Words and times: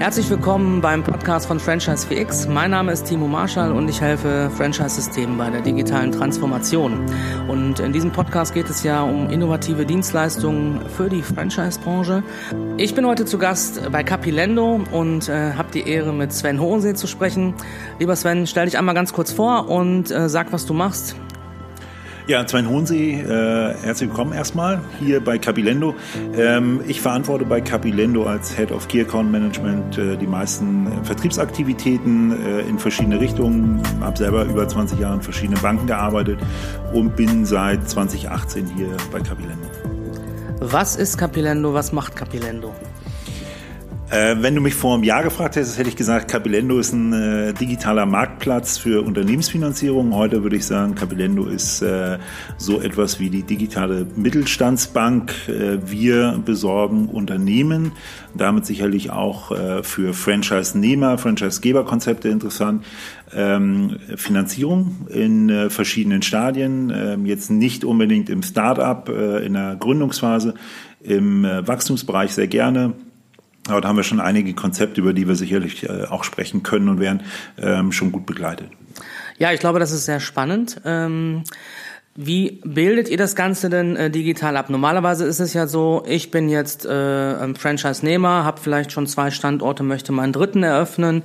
Herzlich 0.00 0.30
willkommen 0.30 0.80
beim 0.80 1.04
Podcast 1.04 1.46
von 1.46 1.60
Franchise 1.60 2.06
4X. 2.08 2.48
Mein 2.48 2.70
Name 2.70 2.90
ist 2.90 3.04
Timo 3.04 3.28
Marschall 3.28 3.70
und 3.70 3.86
ich 3.88 4.00
helfe 4.00 4.50
Franchise-Systemen 4.56 5.36
bei 5.36 5.50
der 5.50 5.60
digitalen 5.60 6.10
Transformation. 6.10 7.04
Und 7.48 7.80
in 7.80 7.92
diesem 7.92 8.10
Podcast 8.10 8.54
geht 8.54 8.70
es 8.70 8.82
ja 8.82 9.02
um 9.02 9.28
innovative 9.28 9.84
Dienstleistungen 9.84 10.88
für 10.88 11.10
die 11.10 11.20
Franchise-Branche. 11.20 12.22
Ich 12.78 12.94
bin 12.94 13.06
heute 13.06 13.26
zu 13.26 13.36
Gast 13.36 13.92
bei 13.92 14.02
Capilendo 14.02 14.80
und 14.90 15.28
äh, 15.28 15.52
habe 15.52 15.70
die 15.70 15.86
Ehre, 15.86 16.14
mit 16.14 16.32
Sven 16.32 16.60
Hohensee 16.60 16.94
zu 16.94 17.06
sprechen. 17.06 17.52
Lieber 17.98 18.16
Sven, 18.16 18.46
stell 18.46 18.64
dich 18.64 18.78
einmal 18.78 18.94
ganz 18.94 19.12
kurz 19.12 19.32
vor 19.32 19.68
und 19.68 20.10
äh, 20.10 20.30
sag, 20.30 20.50
was 20.50 20.64
du 20.64 20.72
machst. 20.72 21.14
Ja, 22.30 22.46
Sven 22.46 22.68
Hohensee, 22.68 23.14
äh, 23.14 23.74
herzlich 23.82 24.08
willkommen 24.08 24.32
erstmal 24.32 24.80
hier 25.00 25.18
bei 25.18 25.36
Capilendo. 25.36 25.96
Ähm, 26.38 26.80
ich 26.86 27.00
verantworte 27.00 27.44
bei 27.44 27.60
Capilendo 27.60 28.24
als 28.24 28.56
Head 28.56 28.70
of 28.70 28.86
Key 28.86 29.00
Account 29.00 29.32
Management 29.32 29.98
äh, 29.98 30.16
die 30.16 30.28
meisten 30.28 30.86
Vertriebsaktivitäten 31.02 32.30
äh, 32.30 32.60
in 32.68 32.78
verschiedene 32.78 33.18
Richtungen. 33.18 33.82
Habe 34.00 34.16
selber 34.16 34.44
über 34.44 34.68
20 34.68 35.00
Jahre 35.00 35.16
in 35.16 35.22
verschiedenen 35.22 35.60
Banken 35.60 35.88
gearbeitet 35.88 36.38
und 36.92 37.16
bin 37.16 37.44
seit 37.44 37.90
2018 37.90 38.76
hier 38.76 38.96
bei 39.10 39.18
Capilendo. 39.18 39.66
Was 40.60 40.94
ist 40.94 41.18
Capilendo? 41.18 41.74
Was 41.74 41.90
macht 41.90 42.14
Capilendo? 42.14 42.72
Äh, 44.10 44.36
wenn 44.40 44.56
du 44.56 44.60
mich 44.60 44.74
vor 44.74 44.94
einem 44.94 45.04
Jahr 45.04 45.22
gefragt 45.22 45.54
hättest, 45.54 45.78
hätte 45.78 45.88
ich 45.88 45.94
gesagt, 45.94 46.28
Capilendo 46.28 46.80
ist 46.80 46.92
ein 46.92 47.12
äh, 47.12 47.54
digitaler 47.54 48.06
Marktplatz 48.06 48.76
für 48.76 49.04
Unternehmensfinanzierung. 49.04 50.16
Heute 50.16 50.42
würde 50.42 50.56
ich 50.56 50.66
sagen, 50.66 50.96
Capilendo 50.96 51.46
ist 51.46 51.80
äh, 51.80 52.18
so 52.58 52.80
etwas 52.80 53.20
wie 53.20 53.30
die 53.30 53.44
digitale 53.44 54.08
Mittelstandsbank. 54.16 55.32
Äh, 55.48 55.78
wir 55.88 56.42
besorgen 56.44 57.06
Unternehmen, 57.06 57.92
damit 58.34 58.66
sicherlich 58.66 59.12
auch 59.12 59.52
äh, 59.52 59.84
für 59.84 60.12
Franchise-Nehmer, 60.12 61.16
Franchise-Geber-Konzepte 61.16 62.30
interessant, 62.30 62.84
ähm, 63.32 63.96
Finanzierung 64.16 65.06
in 65.08 65.70
verschiedenen 65.70 66.22
Stadien, 66.22 66.92
ähm, 66.92 67.26
jetzt 67.26 67.48
nicht 67.48 67.84
unbedingt 67.84 68.28
im 68.28 68.42
Start-up, 68.42 69.08
in 69.08 69.52
der 69.52 69.76
Gründungsphase, 69.76 70.54
im 71.00 71.44
Wachstumsbereich 71.44 72.32
sehr 72.32 72.48
gerne 72.48 72.94
aber 73.70 73.80
da 73.80 73.88
haben 73.88 73.96
wir 73.96 74.02
schon 74.02 74.20
einige 74.20 74.54
Konzepte, 74.54 75.00
über 75.00 75.12
die 75.12 75.26
wir 75.26 75.34
sicherlich 75.34 75.88
äh, 75.88 76.04
auch 76.04 76.24
sprechen 76.24 76.62
können 76.62 76.88
und 76.88 77.00
werden 77.00 77.22
ähm, 77.58 77.92
schon 77.92 78.12
gut 78.12 78.26
begleitet. 78.26 78.68
Ja, 79.38 79.52
ich 79.52 79.60
glaube, 79.60 79.78
das 79.78 79.92
ist 79.92 80.04
sehr 80.04 80.20
spannend. 80.20 80.80
Ähm 80.84 81.44
wie 82.16 82.60
bildet 82.64 83.08
ihr 83.08 83.16
das 83.16 83.36
Ganze 83.36 83.70
denn 83.70 83.94
äh, 83.94 84.10
digital 84.10 84.56
ab? 84.56 84.68
Normalerweise 84.68 85.24
ist 85.24 85.38
es 85.38 85.54
ja 85.54 85.68
so, 85.68 86.02
ich 86.06 86.32
bin 86.32 86.48
jetzt 86.48 86.84
äh, 86.84 87.54
Franchise-Nehmer, 87.54 88.44
habe 88.44 88.60
vielleicht 88.60 88.90
schon 88.90 89.06
zwei 89.06 89.30
Standorte, 89.30 89.84
möchte 89.84 90.10
meinen 90.10 90.32
dritten 90.32 90.64
eröffnen. 90.64 91.22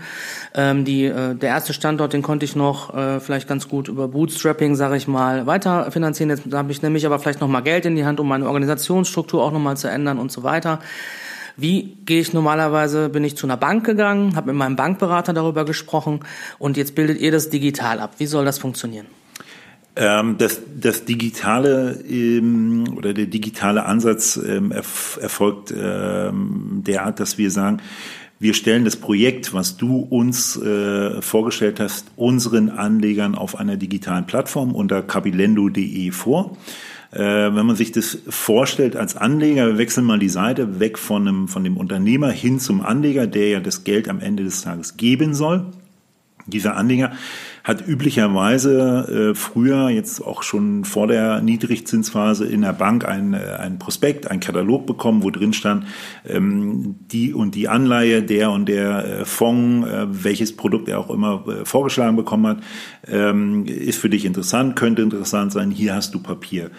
Ähm, 0.53 0.85
die, 0.85 1.05
äh, 1.05 1.33
der 1.33 1.49
erste 1.49 1.73
Standort, 1.73 2.13
den 2.13 2.21
konnte 2.21 2.45
ich 2.45 2.55
noch 2.55 2.95
äh, 2.95 3.19
vielleicht 3.19 3.47
ganz 3.47 3.67
gut 3.67 3.87
über 3.87 4.07
Bootstrapping, 4.07 4.75
sage 4.75 4.95
ich 4.95 5.07
mal, 5.07 5.47
weiterfinanzieren. 5.47 6.29
Jetzt 6.29 6.53
habe 6.53 6.71
ich 6.71 6.83
nämlich 6.83 7.05
aber 7.07 7.17
vielleicht 7.17 7.41
noch 7.41 7.47
mal 7.47 7.61
Geld 7.61 7.85
in 7.85 7.95
die 7.95 8.05
Hand, 8.05 8.19
um 8.19 8.27
meine 8.27 8.45
Organisationsstruktur 8.45 9.43
auch 9.43 9.51
noch 9.51 9.59
mal 9.59 9.77
zu 9.77 9.89
ändern 9.89 10.19
und 10.19 10.31
so 10.31 10.43
weiter. 10.43 10.79
Wie 11.57 11.97
gehe 12.05 12.19
ich 12.19 12.33
normalerweise, 12.33 13.09
bin 13.09 13.23
ich 13.23 13.37
zu 13.37 13.47
einer 13.47 13.57
Bank 13.57 13.85
gegangen, 13.85 14.35
habe 14.35 14.47
mit 14.47 14.57
meinem 14.57 14.75
Bankberater 14.75 15.33
darüber 15.33 15.65
gesprochen 15.65 16.19
und 16.59 16.77
jetzt 16.77 16.95
bildet 16.95 17.19
ihr 17.19 17.31
das 17.31 17.49
digital 17.49 17.99
ab. 17.99 18.15
Wie 18.17 18.25
soll 18.25 18.45
das 18.45 18.59
funktionieren? 18.59 19.07
Ähm, 19.95 20.37
das, 20.37 20.59
das 20.77 21.05
digitale 21.05 22.03
ähm, 22.09 22.95
oder 22.97 23.13
der 23.13 23.27
digitale 23.27 23.85
Ansatz 23.85 24.37
ähm, 24.37 24.71
erfolgt 24.71 25.73
ähm, 25.77 26.83
derart, 26.85 27.21
dass 27.21 27.37
wir 27.37 27.49
sagen, 27.49 27.81
wir 28.37 28.53
stellen 28.53 28.83
das 28.83 28.97
Projekt, 28.97 29.53
was 29.53 29.77
du 29.77 29.99
uns 29.99 30.57
äh, 30.57 31.21
vorgestellt 31.21 31.79
hast, 31.79 32.07
unseren 32.17 32.69
Anlegern 32.69 33.35
auf 33.35 33.57
einer 33.57 33.77
digitalen 33.77 34.25
Plattform 34.25 34.75
unter 34.75 35.01
cabilendo.de 35.01 36.11
vor. 36.11 36.57
Äh, 37.11 37.19
wenn 37.19 37.65
man 37.65 37.75
sich 37.75 37.91
das 37.91 38.17
vorstellt 38.27 38.95
als 38.95 39.15
Anleger, 39.15 39.67
wir 39.67 39.77
wechseln 39.77 40.05
mal 40.05 40.19
die 40.19 40.29
Seite 40.29 40.79
weg 40.79 40.97
von 40.97 41.25
dem, 41.25 41.47
von 41.47 41.63
dem 41.63 41.77
Unternehmer 41.77 42.31
hin 42.31 42.59
zum 42.59 42.81
Anleger, 42.81 43.27
der 43.27 43.49
ja 43.49 43.59
das 43.59 43.83
Geld 43.83 44.09
am 44.09 44.19
Ende 44.19 44.43
des 44.43 44.61
Tages 44.61 44.97
geben 44.97 45.33
soll. 45.33 45.65
Dieser 46.47 46.75
Anleger 46.75 47.11
hat 47.65 47.85
üblicherweise 47.85 49.31
äh, 49.31 49.35
früher, 49.35 49.89
jetzt 49.89 50.21
auch 50.21 50.43
schon 50.43 50.85
vor 50.85 51.07
der 51.07 51.41
Niedrigzinsphase 51.41 52.45
in 52.45 52.61
der 52.61 52.73
Bank 52.73 53.05
ein, 53.05 53.33
äh, 53.33 53.57
ein 53.59 53.79
Prospekt, 53.79 54.29
ein 54.29 54.39
Katalog 54.39 54.85
bekommen, 54.85 55.23
wo 55.23 55.31
drin 55.31 55.51
stand, 55.51 55.87
ähm, 56.27 56.95
die 57.11 57.33
und 57.33 57.55
die 57.55 57.67
Anleihe, 57.67 58.21
der 58.21 58.51
und 58.51 58.69
der 58.69 59.21
äh, 59.21 59.25
Fonds, 59.25 59.87
äh, 59.87 60.05
welches 60.07 60.55
Produkt 60.55 60.87
er 60.87 60.99
auch 60.99 61.09
immer 61.09 61.43
äh, 61.47 61.65
vorgeschlagen 61.65 62.15
bekommen 62.15 62.45
hat, 62.45 62.57
ähm, 63.07 63.65
ist 63.65 63.99
für 63.99 64.11
dich 64.11 64.25
interessant, 64.25 64.75
könnte 64.75 65.01
interessant 65.01 65.51
sein, 65.51 65.71
hier 65.71 65.95
hast 65.95 66.13
du 66.13 66.19
Papier. 66.19 66.69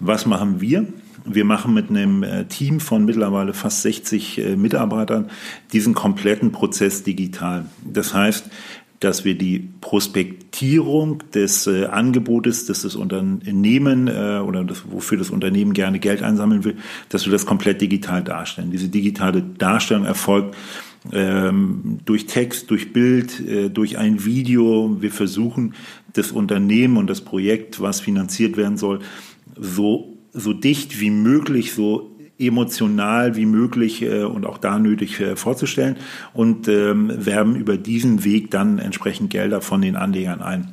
Was 0.00 0.26
machen 0.26 0.60
wir? 0.60 0.88
Wir 1.24 1.44
machen 1.44 1.72
mit 1.72 1.88
einem 1.88 2.24
äh, 2.24 2.46
Team 2.46 2.80
von 2.80 3.04
mittlerweile 3.04 3.54
fast 3.54 3.82
60 3.82 4.38
äh, 4.38 4.56
Mitarbeitern 4.56 5.30
diesen 5.72 5.94
kompletten 5.94 6.50
Prozess 6.50 7.04
digital. 7.04 7.66
Das 7.84 8.12
heißt, 8.12 8.50
dass 9.04 9.24
wir 9.24 9.36
die 9.36 9.68
Prospektierung 9.80 11.22
des 11.34 11.66
äh, 11.66 11.86
Angebotes, 11.86 12.66
das 12.66 12.82
das 12.82 12.94
Unternehmen 12.94 14.06
äh, 14.06 14.40
oder 14.44 14.62
das, 14.64 14.84
wofür 14.88 15.18
das 15.18 15.30
Unternehmen 15.30 15.72
gerne 15.72 15.98
Geld 15.98 16.22
einsammeln 16.22 16.64
will, 16.64 16.76
dass 17.08 17.24
wir 17.24 17.32
das 17.32 17.44
komplett 17.44 17.80
digital 17.80 18.22
darstellen. 18.22 18.70
Diese 18.70 18.88
digitale 18.88 19.42
Darstellung 19.42 20.04
erfolgt 20.04 20.54
ähm, 21.10 21.98
durch 22.04 22.26
Text, 22.26 22.70
durch 22.70 22.92
Bild, 22.92 23.40
äh, 23.40 23.70
durch 23.70 23.98
ein 23.98 24.24
Video. 24.24 24.96
Wir 25.00 25.10
versuchen, 25.10 25.74
das 26.12 26.30
Unternehmen 26.30 26.96
und 26.96 27.10
das 27.10 27.22
Projekt, 27.22 27.80
was 27.80 28.00
finanziert 28.00 28.56
werden 28.56 28.76
soll, 28.76 29.00
so, 29.58 30.16
so 30.32 30.52
dicht 30.52 31.00
wie 31.00 31.10
möglich, 31.10 31.72
so 31.72 32.11
emotional 32.38 33.36
wie 33.36 33.46
möglich 33.46 34.02
äh, 34.02 34.22
und 34.24 34.46
auch 34.46 34.58
da 34.58 34.78
nötig 34.78 35.20
äh, 35.20 35.36
vorzustellen 35.36 35.96
und 36.32 36.68
ähm, 36.68 37.12
werben 37.14 37.56
über 37.56 37.76
diesen 37.76 38.24
Weg 38.24 38.50
dann 38.50 38.78
entsprechend 38.78 39.30
Gelder 39.30 39.60
von 39.60 39.80
den 39.80 39.96
Anlegern 39.96 40.42
ein. 40.42 40.72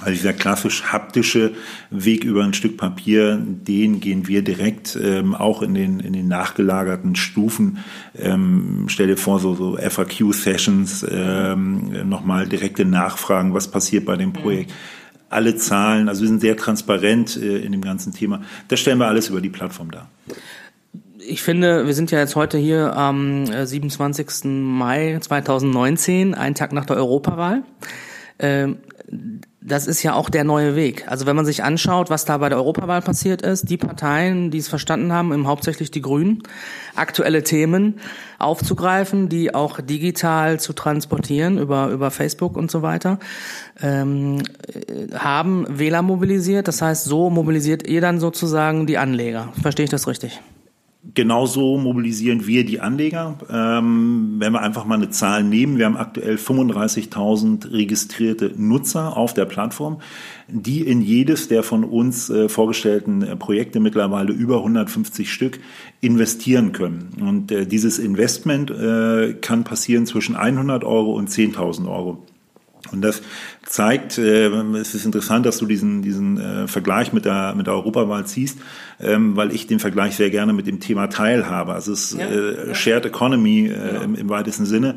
Also 0.00 0.12
dieser 0.12 0.32
klassisch 0.32 0.84
haptische 0.84 1.52
Weg 1.90 2.22
über 2.22 2.44
ein 2.44 2.54
Stück 2.54 2.76
Papier, 2.76 3.36
den 3.36 3.98
gehen 3.98 4.28
wir 4.28 4.42
direkt 4.42 4.96
ähm, 5.02 5.34
auch 5.34 5.60
in 5.60 5.74
den, 5.74 5.98
in 5.98 6.12
den 6.12 6.28
nachgelagerten 6.28 7.16
Stufen. 7.16 7.78
Ähm, 8.16 8.84
stell 8.86 9.08
dir 9.08 9.16
vor, 9.16 9.40
so, 9.40 9.56
so 9.56 9.76
FAQ-Sessions, 9.76 11.04
ähm, 11.10 12.08
nochmal 12.08 12.46
direkte 12.46 12.84
Nachfragen, 12.84 13.54
was 13.54 13.68
passiert 13.68 14.04
bei 14.04 14.16
dem 14.16 14.32
Projekt. 14.32 14.72
Alle 15.30 15.56
Zahlen, 15.56 16.08
also 16.08 16.22
wir 16.22 16.28
sind 16.28 16.40
sehr 16.40 16.56
transparent 16.56 17.36
äh, 17.36 17.58
in 17.58 17.72
dem 17.72 17.82
ganzen 17.82 18.14
Thema. 18.14 18.42
Das 18.68 18.78
stellen 18.78 18.98
wir 18.98 19.08
alles 19.08 19.28
über 19.30 19.40
die 19.40 19.50
Plattform 19.50 19.90
dar 19.90 20.08
ich 21.28 21.42
finde, 21.42 21.86
wir 21.86 21.94
sind 21.94 22.10
ja 22.10 22.18
jetzt 22.18 22.36
heute 22.36 22.58
hier 22.58 22.96
am 22.96 23.46
27. 23.46 24.44
Äh, 24.44 24.48
Mai 24.48 25.18
2019, 25.20 26.34
einen 26.34 26.54
Tag 26.54 26.72
nach 26.72 26.86
der 26.86 26.96
Europawahl. 26.96 27.62
Ähm, 28.38 28.78
das 29.60 29.86
ist 29.86 30.02
ja 30.02 30.14
auch 30.14 30.30
der 30.30 30.44
neue 30.44 30.76
Weg. 30.76 31.04
Also 31.08 31.26
wenn 31.26 31.36
man 31.36 31.44
sich 31.44 31.62
anschaut, 31.62 32.10
was 32.10 32.24
da 32.24 32.38
bei 32.38 32.48
der 32.48 32.58
Europawahl 32.58 33.02
passiert 33.02 33.42
ist, 33.42 33.68
die 33.68 33.76
Parteien, 33.76 34.50
die 34.50 34.58
es 34.58 34.68
verstanden 34.68 35.12
haben, 35.12 35.32
im 35.32 35.46
hauptsächlich 35.46 35.90
die 35.90 36.00
Grünen, 36.00 36.42
aktuelle 36.94 37.42
Themen 37.42 38.00
aufzugreifen, 38.38 39.28
die 39.28 39.54
auch 39.54 39.80
digital 39.80 40.60
zu 40.60 40.72
transportieren 40.72 41.58
über 41.58 41.88
über 41.88 42.10
Facebook 42.10 42.56
und 42.56 42.70
so 42.70 42.82
weiter, 42.82 43.18
ähm, 43.82 44.42
äh, 44.72 45.14
haben 45.16 45.66
Wähler 45.68 46.02
mobilisiert. 46.02 46.68
Das 46.68 46.80
heißt, 46.80 47.04
so 47.04 47.28
mobilisiert 47.28 47.86
ihr 47.86 48.00
dann 48.00 48.20
sozusagen 48.20 48.86
die 48.86 48.98
Anleger. 48.98 49.52
Verstehe 49.60 49.84
ich 49.84 49.90
das 49.90 50.06
richtig? 50.06 50.40
Genauso 51.14 51.78
mobilisieren 51.78 52.46
wir 52.48 52.64
die 52.64 52.80
Anleger. 52.80 53.38
Ähm, 53.48 54.34
wenn 54.38 54.52
wir 54.52 54.62
einfach 54.62 54.84
mal 54.84 54.96
eine 54.96 55.10
Zahl 55.10 55.44
nehmen, 55.44 55.78
wir 55.78 55.86
haben 55.86 55.96
aktuell 55.96 56.34
35.000 56.34 57.72
registrierte 57.72 58.52
Nutzer 58.56 59.16
auf 59.16 59.32
der 59.32 59.44
Plattform, 59.44 60.00
die 60.48 60.80
in 60.80 61.00
jedes 61.00 61.46
der 61.46 61.62
von 61.62 61.84
uns 61.84 62.30
äh, 62.30 62.48
vorgestellten 62.48 63.22
äh, 63.22 63.36
Projekte 63.36 63.78
mittlerweile 63.78 64.32
über 64.32 64.56
150 64.56 65.32
Stück 65.32 65.60
investieren 66.00 66.72
können. 66.72 67.10
Und 67.20 67.52
äh, 67.52 67.64
dieses 67.64 68.00
Investment 68.00 68.72
äh, 68.72 69.34
kann 69.34 69.62
passieren 69.62 70.04
zwischen 70.04 70.34
100 70.34 70.82
Euro 70.82 71.12
und 71.12 71.30
10.000 71.30 71.88
Euro. 71.88 72.26
Und 72.92 73.02
das 73.02 73.22
zeigt, 73.64 74.18
äh, 74.18 74.48
es 74.76 74.94
ist 74.94 75.04
interessant, 75.04 75.44
dass 75.44 75.58
du 75.58 75.66
diesen, 75.66 76.02
diesen 76.02 76.38
äh, 76.38 76.68
Vergleich 76.68 77.12
mit 77.12 77.24
der, 77.24 77.54
mit 77.54 77.66
der 77.66 77.74
Europawahl 77.74 78.26
ziehst, 78.26 78.58
ähm, 79.00 79.36
weil 79.36 79.52
ich 79.52 79.66
den 79.66 79.78
Vergleich 79.78 80.16
sehr 80.16 80.30
gerne 80.30 80.52
mit 80.52 80.66
dem 80.66 80.80
Thema 80.80 81.08
Teilhabe, 81.08 81.72
also 81.72 81.92
es 81.92 82.12
ist 82.12 82.18
ja, 82.18 82.26
äh, 82.28 82.74
Shared 82.74 83.06
Economy 83.06 83.66
äh, 83.66 83.94
ja. 83.94 84.02
im, 84.02 84.14
im, 84.14 84.28
weitesten 84.28 84.64
Sinne. 84.64 84.96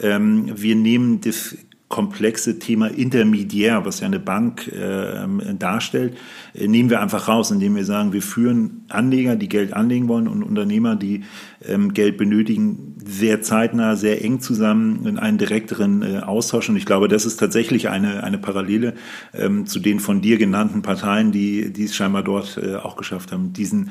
Ähm, 0.00 0.52
wir 0.54 0.76
nehmen 0.76 1.20
das 1.20 1.56
komplexe 1.92 2.58
Thema 2.58 2.86
Intermediär, 2.86 3.84
was 3.84 4.00
ja 4.00 4.06
eine 4.06 4.18
Bank 4.18 4.66
äh, 4.68 5.26
darstellt, 5.58 6.16
nehmen 6.54 6.88
wir 6.88 7.02
einfach 7.02 7.28
raus, 7.28 7.50
indem 7.50 7.76
wir 7.76 7.84
sagen, 7.84 8.14
wir 8.14 8.22
führen 8.22 8.86
Anleger, 8.88 9.36
die 9.36 9.50
Geld 9.50 9.74
anlegen 9.74 10.08
wollen 10.08 10.26
und 10.26 10.42
Unternehmer, 10.42 10.96
die 10.96 11.24
ähm, 11.62 11.92
Geld 11.92 12.16
benötigen, 12.16 12.96
sehr 13.04 13.42
zeitnah, 13.42 13.94
sehr 13.96 14.24
eng 14.24 14.40
zusammen 14.40 15.04
in 15.04 15.18
einen 15.18 15.36
direkteren 15.36 16.00
äh, 16.00 16.18
Austausch. 16.20 16.70
Und 16.70 16.76
ich 16.76 16.86
glaube, 16.86 17.08
das 17.08 17.26
ist 17.26 17.36
tatsächlich 17.36 17.90
eine, 17.90 18.24
eine 18.24 18.38
Parallele 18.38 18.94
ähm, 19.34 19.66
zu 19.66 19.78
den 19.78 20.00
von 20.00 20.22
dir 20.22 20.38
genannten 20.38 20.80
Parteien, 20.80 21.30
die, 21.30 21.74
die 21.74 21.84
es 21.84 21.94
scheinbar 21.94 22.22
dort 22.22 22.56
äh, 22.56 22.76
auch 22.76 22.96
geschafft 22.96 23.32
haben, 23.32 23.52
diesen 23.52 23.90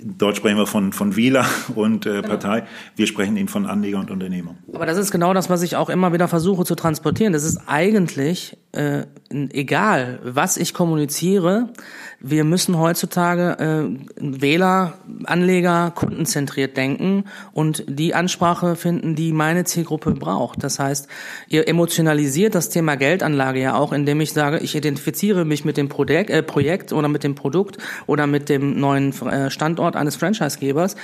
Dort 0.00 0.36
sprechen 0.36 0.56
wir 0.56 0.66
von, 0.66 0.92
von 0.92 1.16
Wähler 1.16 1.44
und 1.74 2.06
äh, 2.06 2.16
genau. 2.16 2.28
Partei. 2.28 2.64
Wir 2.94 3.06
sprechen 3.06 3.36
eben 3.36 3.48
von 3.48 3.66
Anleger 3.66 3.98
und 3.98 4.10
Unternehmer. 4.10 4.54
Aber 4.72 4.86
das 4.86 4.96
ist 4.96 5.10
genau 5.10 5.34
das, 5.34 5.50
was 5.50 5.62
ich 5.62 5.74
auch 5.74 5.88
immer 5.88 6.12
wieder 6.12 6.28
versuche 6.28 6.64
zu 6.64 6.76
transportieren. 6.76 7.32
Das 7.32 7.42
ist 7.42 7.60
eigentlich 7.66 8.56
äh, 8.72 9.06
egal, 9.30 10.20
was 10.22 10.56
ich 10.56 10.72
kommuniziere. 10.72 11.72
Wir 12.20 12.42
müssen 12.42 12.76
heutzutage 12.76 13.58
äh, 13.60 14.42
Wähler, 14.42 14.94
Anleger, 15.22 15.92
kundenzentriert 15.94 16.76
denken 16.76 17.26
und 17.52 17.84
die 17.86 18.12
Ansprache 18.12 18.74
finden, 18.74 19.14
die 19.14 19.30
meine 19.30 19.62
Zielgruppe 19.64 20.10
braucht. 20.10 20.64
Das 20.64 20.80
heißt, 20.80 21.06
ihr 21.46 21.68
emotionalisiert 21.68 22.56
das 22.56 22.70
Thema 22.70 22.96
Geldanlage 22.96 23.60
ja 23.60 23.76
auch, 23.76 23.92
indem 23.92 24.20
ich 24.20 24.32
sage, 24.32 24.58
ich 24.58 24.74
identifiziere 24.74 25.44
mich 25.44 25.64
mit 25.64 25.76
dem 25.76 25.88
Projekt, 25.88 26.30
äh, 26.30 26.42
Projekt 26.42 26.92
oder 26.92 27.06
mit 27.06 27.22
dem 27.22 27.36
Produkt 27.36 27.78
oder 28.08 28.26
mit 28.26 28.48
dem 28.48 28.80
neuen 28.80 29.12
äh, 29.28 29.48
Standort 29.48 29.94
eines 29.94 30.16
Franchisegebers, 30.16 30.96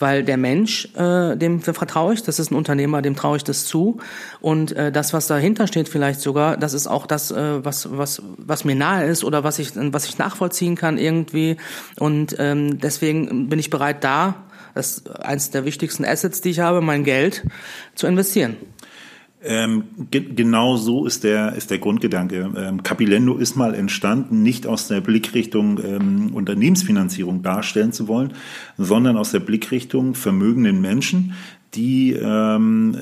weil 0.00 0.24
der 0.24 0.36
Mensch, 0.36 0.88
äh, 0.96 1.36
dem 1.36 1.60
vertraue 1.60 2.14
ich, 2.14 2.24
das 2.24 2.40
ist 2.40 2.50
ein 2.50 2.56
Unternehmer, 2.56 3.02
dem 3.02 3.14
traue 3.14 3.36
ich 3.36 3.44
das 3.44 3.66
zu 3.66 3.98
und 4.40 4.72
äh, 4.72 4.90
das, 4.90 5.12
was 5.12 5.28
dahinter 5.28 5.68
steht, 5.68 5.88
vielleicht 5.88 6.20
sogar, 6.20 6.56
das 6.56 6.72
ist 6.72 6.88
auch 6.88 7.06
das, 7.06 7.30
äh, 7.30 7.64
was 7.64 7.88
was 7.96 8.20
was 8.36 8.64
mir 8.64 8.74
nahe 8.74 9.06
ist 9.06 9.22
oder 9.22 9.44
was 9.44 9.60
ich 9.60 9.70
was 9.76 10.06
ich 10.06 10.18
nachvollziehen 10.18 10.55
nachvollziehen 10.56 10.76
kann 10.76 10.98
irgendwie. 10.98 11.56
Und 11.98 12.36
ähm, 12.38 12.78
deswegen 12.78 13.48
bin 13.48 13.58
ich 13.58 13.70
bereit, 13.70 14.02
da, 14.04 14.46
das 14.74 14.98
ist 14.98 15.20
eines 15.20 15.50
der 15.50 15.64
wichtigsten 15.64 16.04
Assets, 16.04 16.40
die 16.40 16.50
ich 16.50 16.60
habe, 16.60 16.80
mein 16.80 17.04
Geld 17.04 17.44
zu 17.94 18.06
investieren. 18.06 18.56
Ähm, 19.42 19.84
ge 20.10 20.24
genau 20.34 20.76
so 20.76 21.06
ist 21.06 21.22
der, 21.22 21.52
ist 21.52 21.70
der 21.70 21.78
Grundgedanke. 21.78 22.50
Ähm, 22.56 22.82
Capilendo 22.82 23.36
ist 23.36 23.54
mal 23.54 23.74
entstanden, 23.74 24.42
nicht 24.42 24.66
aus 24.66 24.88
der 24.88 25.00
Blickrichtung 25.00 25.78
ähm, 25.84 26.34
Unternehmensfinanzierung 26.34 27.42
darstellen 27.42 27.92
zu 27.92 28.08
wollen, 28.08 28.32
sondern 28.76 29.16
aus 29.16 29.30
der 29.30 29.40
Blickrichtung 29.40 30.14
vermögenden 30.14 30.80
Menschen, 30.80 31.34
die 31.74 32.12
ähm, 32.12 32.96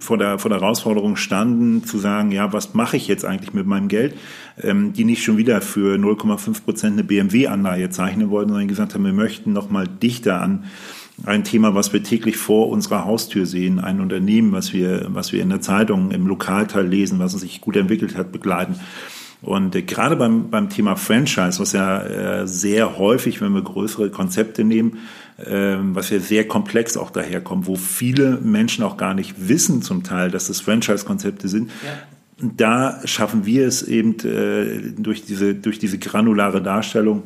vor, 0.00 0.18
der, 0.18 0.38
vor 0.38 0.48
der 0.48 0.60
Herausforderung 0.60 1.16
standen, 1.16 1.84
zu 1.84 1.98
sagen, 1.98 2.32
ja, 2.32 2.52
was 2.52 2.74
mache 2.74 2.96
ich 2.96 3.06
jetzt 3.06 3.24
eigentlich 3.24 3.52
mit 3.52 3.66
meinem 3.66 3.88
Geld, 3.88 4.14
ähm, 4.62 4.92
die 4.92 5.04
nicht 5.04 5.22
schon 5.22 5.36
wieder 5.36 5.60
für 5.60 5.96
0,5 5.96 6.64
Prozent 6.64 6.92
eine 6.94 7.04
BMW-Anleihe 7.04 7.90
zeichnen 7.90 8.30
wollten, 8.30 8.50
sondern 8.50 8.68
gesagt 8.68 8.94
haben, 8.94 9.04
wir 9.04 9.12
möchten 9.12 9.52
noch 9.52 9.70
mal 9.70 9.86
dichter 9.86 10.40
an 10.40 10.64
ein 11.26 11.44
Thema, 11.44 11.74
was 11.74 11.92
wir 11.92 12.02
täglich 12.02 12.36
vor 12.36 12.70
unserer 12.70 13.04
Haustür 13.04 13.44
sehen, 13.44 13.78
ein 13.78 14.00
Unternehmen, 14.00 14.52
was 14.52 14.72
wir, 14.72 15.06
was 15.08 15.32
wir 15.32 15.42
in 15.42 15.50
der 15.50 15.60
Zeitung, 15.60 16.10
im 16.12 16.26
Lokalteil 16.26 16.86
lesen, 16.86 17.18
was 17.18 17.32
sich 17.32 17.60
gut 17.60 17.76
entwickelt 17.76 18.16
hat, 18.16 18.32
begleiten. 18.32 18.76
Und 19.42 19.74
äh, 19.74 19.82
gerade 19.82 20.16
beim, 20.16 20.50
beim 20.50 20.68
Thema 20.68 20.96
Franchise, 20.96 21.60
was 21.60 21.72
ja 21.72 22.02
äh, 22.02 22.46
sehr 22.46 22.98
häufig, 22.98 23.40
wenn 23.40 23.52
wir 23.52 23.62
größere 23.62 24.10
Konzepte 24.10 24.64
nehmen, 24.64 24.98
ähm, 25.46 25.94
was 25.94 26.10
ja 26.10 26.18
sehr 26.18 26.46
komplex 26.46 26.96
auch 26.96 27.10
daherkommt, 27.10 27.66
wo 27.66 27.76
viele 27.76 28.38
Menschen 28.42 28.84
auch 28.84 28.96
gar 28.96 29.14
nicht 29.14 29.48
wissen 29.48 29.82
zum 29.82 30.02
Teil, 30.02 30.30
dass 30.30 30.48
das 30.48 30.60
Franchise-Konzepte 30.60 31.48
sind. 31.48 31.70
Ja. 31.84 32.50
Da 32.56 33.00
schaffen 33.04 33.44
wir 33.44 33.66
es 33.66 33.82
eben 33.82 34.18
äh, 34.20 34.92
durch 34.96 35.24
diese, 35.24 35.54
durch 35.54 35.78
diese 35.78 35.98
granulare 35.98 36.62
Darstellung, 36.62 37.22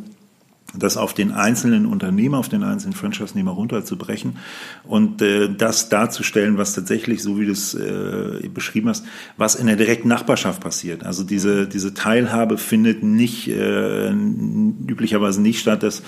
das 0.76 0.96
auf 0.96 1.14
den 1.14 1.32
einzelnen 1.32 1.86
Unternehmer, 1.86 2.38
auf 2.38 2.48
den 2.48 2.62
einzelnen 2.62 2.94
Franchise-Nehmer 2.94 3.52
runterzubrechen 3.52 4.36
und 4.84 5.22
äh, 5.22 5.48
das 5.54 5.88
darzustellen, 5.88 6.58
was 6.58 6.74
tatsächlich, 6.74 7.22
so 7.22 7.38
wie 7.38 7.46
du 7.46 7.52
es 7.52 7.74
äh, 7.74 8.48
beschrieben 8.52 8.88
hast, 8.88 9.04
was 9.36 9.54
in 9.54 9.66
der 9.66 9.76
direkten 9.76 10.08
Nachbarschaft 10.08 10.60
passiert. 10.60 11.04
Also 11.04 11.24
diese, 11.24 11.66
diese 11.68 11.94
Teilhabe 11.94 12.58
findet 12.58 13.02
nicht 13.02 13.48
äh, 13.48 14.10
üblicherweise 14.10 15.40
nicht 15.40 15.60
statt, 15.60 15.82
dass 15.82 16.02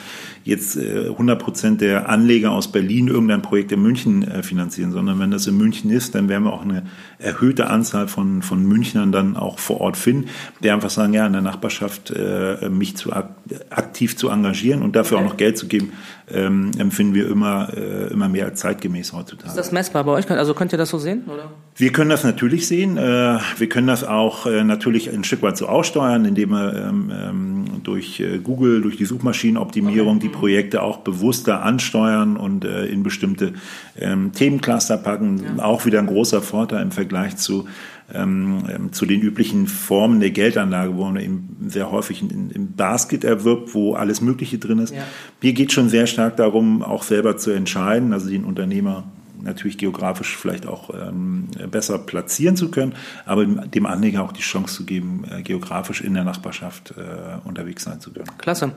jetzt 0.44 0.76
äh, 0.76 1.08
100 1.08 1.38
Prozent 1.38 1.80
der 1.80 2.08
Anleger 2.08 2.50
aus 2.50 2.72
Berlin 2.72 3.08
irgendein 3.08 3.42
Projekt 3.42 3.72
in 3.72 3.82
München 3.82 4.22
äh, 4.22 4.42
finanzieren, 4.42 4.92
sondern 4.92 5.18
wenn 5.18 5.30
das 5.30 5.46
in 5.46 5.56
München 5.56 5.90
ist, 5.90 6.14
dann 6.14 6.28
werden 6.28 6.44
wir 6.44 6.52
auch 6.52 6.62
eine 6.62 6.84
erhöhte 7.18 7.68
Anzahl 7.68 8.08
von, 8.08 8.42
von 8.42 8.64
Münchnern 8.64 9.12
dann 9.12 9.36
auch 9.36 9.58
vor 9.58 9.80
Ort 9.80 9.96
finden, 9.96 10.28
die 10.62 10.70
einfach 10.70 10.90
sagen, 10.90 11.12
ja, 11.14 11.26
in 11.26 11.32
der 11.32 11.42
Nachbarschaft 11.42 12.10
äh, 12.10 12.68
mich 12.68 12.96
zu 12.96 13.12
aktiv 13.12 14.16
zu 14.16 14.28
engagieren 14.28 14.55
und 14.64 14.96
dafür 14.96 15.18
okay. 15.18 15.26
auch 15.26 15.30
noch 15.30 15.36
Geld 15.36 15.58
zu 15.58 15.66
geben, 15.66 15.92
ähm, 16.28 16.70
empfinden 16.78 17.14
wir 17.14 17.28
immer, 17.28 17.68
äh, 17.76 18.12
immer 18.12 18.28
mehr 18.28 18.46
als 18.46 18.60
zeitgemäß 18.60 19.12
heutzutage. 19.12 19.48
Ist 19.48 19.56
das 19.56 19.72
messbar 19.72 20.04
bei 20.04 20.12
euch? 20.12 20.30
Also 20.30 20.54
könnt 20.54 20.72
ihr 20.72 20.78
das 20.78 20.90
so 20.90 20.98
sehen? 20.98 21.24
Oder? 21.26 21.50
Wir 21.76 21.92
können 21.92 22.10
das 22.10 22.24
natürlich 22.24 22.66
sehen. 22.66 22.96
Äh, 22.96 23.38
wir 23.58 23.68
können 23.68 23.86
das 23.86 24.02
auch 24.02 24.46
äh, 24.46 24.64
natürlich 24.64 25.12
ein 25.12 25.24
Stück 25.24 25.42
weit 25.42 25.56
so 25.56 25.66
aussteuern, 25.66 26.24
indem 26.24 26.50
wir 26.50 26.74
ähm, 26.74 27.12
ähm, 27.14 27.64
durch 27.84 28.20
äh, 28.20 28.38
Google, 28.38 28.82
durch 28.82 28.96
die 28.96 29.04
Suchmaschinenoptimierung 29.04 30.16
okay. 30.16 30.26
die 30.26 30.28
Projekte 30.28 30.82
auch 30.82 30.98
bewusster 30.98 31.62
ansteuern 31.62 32.36
und 32.36 32.64
äh, 32.64 32.86
in 32.86 33.02
bestimmte 33.02 33.52
ähm, 33.98 34.32
Themencluster 34.32 34.96
packen. 34.96 35.42
Ja. 35.58 35.64
Auch 35.64 35.86
wieder 35.86 35.98
ein 35.98 36.06
großer 36.06 36.42
Vorteil 36.42 36.82
im 36.82 36.90
Vergleich 36.90 37.36
zu 37.36 37.66
ähm, 38.12 38.64
ähm, 38.72 38.92
zu 38.92 39.06
den 39.06 39.20
üblichen 39.20 39.66
Formen 39.66 40.20
der 40.20 40.30
Geldanlage, 40.30 40.96
wo 40.96 41.04
man 41.04 41.16
eben 41.16 41.56
sehr 41.66 41.90
häufig 41.90 42.22
im 42.22 42.72
Basket 42.72 43.24
erwirbt, 43.24 43.74
wo 43.74 43.94
alles 43.94 44.20
Mögliche 44.20 44.58
drin 44.58 44.78
ist. 44.78 44.94
Ja. 44.94 45.02
Mir 45.42 45.52
geht 45.52 45.72
schon 45.72 45.88
sehr 45.88 46.06
stark 46.06 46.36
darum, 46.36 46.82
auch 46.82 47.02
selber 47.02 47.36
zu 47.36 47.50
entscheiden, 47.50 48.12
also 48.12 48.28
den 48.28 48.44
Unternehmer 48.44 49.04
natürlich 49.46 49.78
geografisch 49.78 50.36
vielleicht 50.36 50.66
auch 50.66 50.90
ähm, 50.90 51.48
besser 51.70 51.98
platzieren 51.98 52.56
zu 52.56 52.70
können, 52.70 52.94
aber 53.24 53.46
dem 53.46 53.86
Anleger 53.86 54.22
auch 54.22 54.32
die 54.32 54.42
Chance 54.42 54.74
zu 54.74 54.84
geben, 54.84 55.24
äh, 55.30 55.42
geografisch 55.42 56.00
in 56.00 56.14
der 56.14 56.24
Nachbarschaft 56.24 56.94
äh, 56.96 57.46
unterwegs 57.46 57.84
sein 57.84 58.00
zu 58.00 58.12
können. 58.12 58.26
Klasse. 58.38 58.72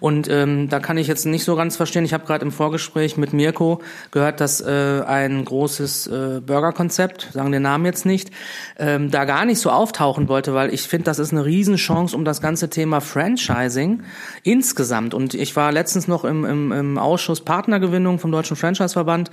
Und 0.00 0.28
ähm, 0.28 0.68
da 0.68 0.80
kann 0.80 0.98
ich 0.98 1.06
jetzt 1.06 1.26
nicht 1.26 1.44
so 1.44 1.56
ganz 1.56 1.76
verstehen. 1.76 2.04
Ich 2.04 2.12
habe 2.12 2.26
gerade 2.26 2.44
im 2.44 2.52
Vorgespräch 2.52 3.16
mit 3.16 3.32
Mirko 3.32 3.82
gehört, 4.10 4.40
dass 4.40 4.60
äh, 4.60 5.02
ein 5.06 5.44
großes 5.44 6.06
äh, 6.06 6.40
Burgerkonzept, 6.44 7.30
sagen 7.32 7.52
den 7.52 7.62
Namen 7.62 7.84
jetzt 7.84 8.06
nicht, 8.06 8.30
ähm, 8.78 9.10
da 9.10 9.24
gar 9.24 9.44
nicht 9.44 9.58
so 9.58 9.70
auftauchen 9.70 10.28
wollte, 10.28 10.54
weil 10.54 10.72
ich 10.72 10.82
finde, 10.82 11.04
das 11.04 11.18
ist 11.18 11.32
eine 11.32 11.44
Riesenchance 11.44 12.16
um 12.16 12.24
das 12.24 12.40
ganze 12.40 12.70
Thema 12.70 13.00
Franchising 13.00 14.02
insgesamt. 14.42 15.14
Und 15.14 15.34
ich 15.34 15.54
war 15.56 15.72
letztens 15.72 16.08
noch 16.08 16.24
im, 16.24 16.44
im, 16.44 16.72
im 16.72 16.98
Ausschuss 16.98 17.42
Partnergewinnung 17.42 18.18
vom 18.18 18.32
Deutschen 18.32 18.56
Franchise-Verband, 18.56 19.30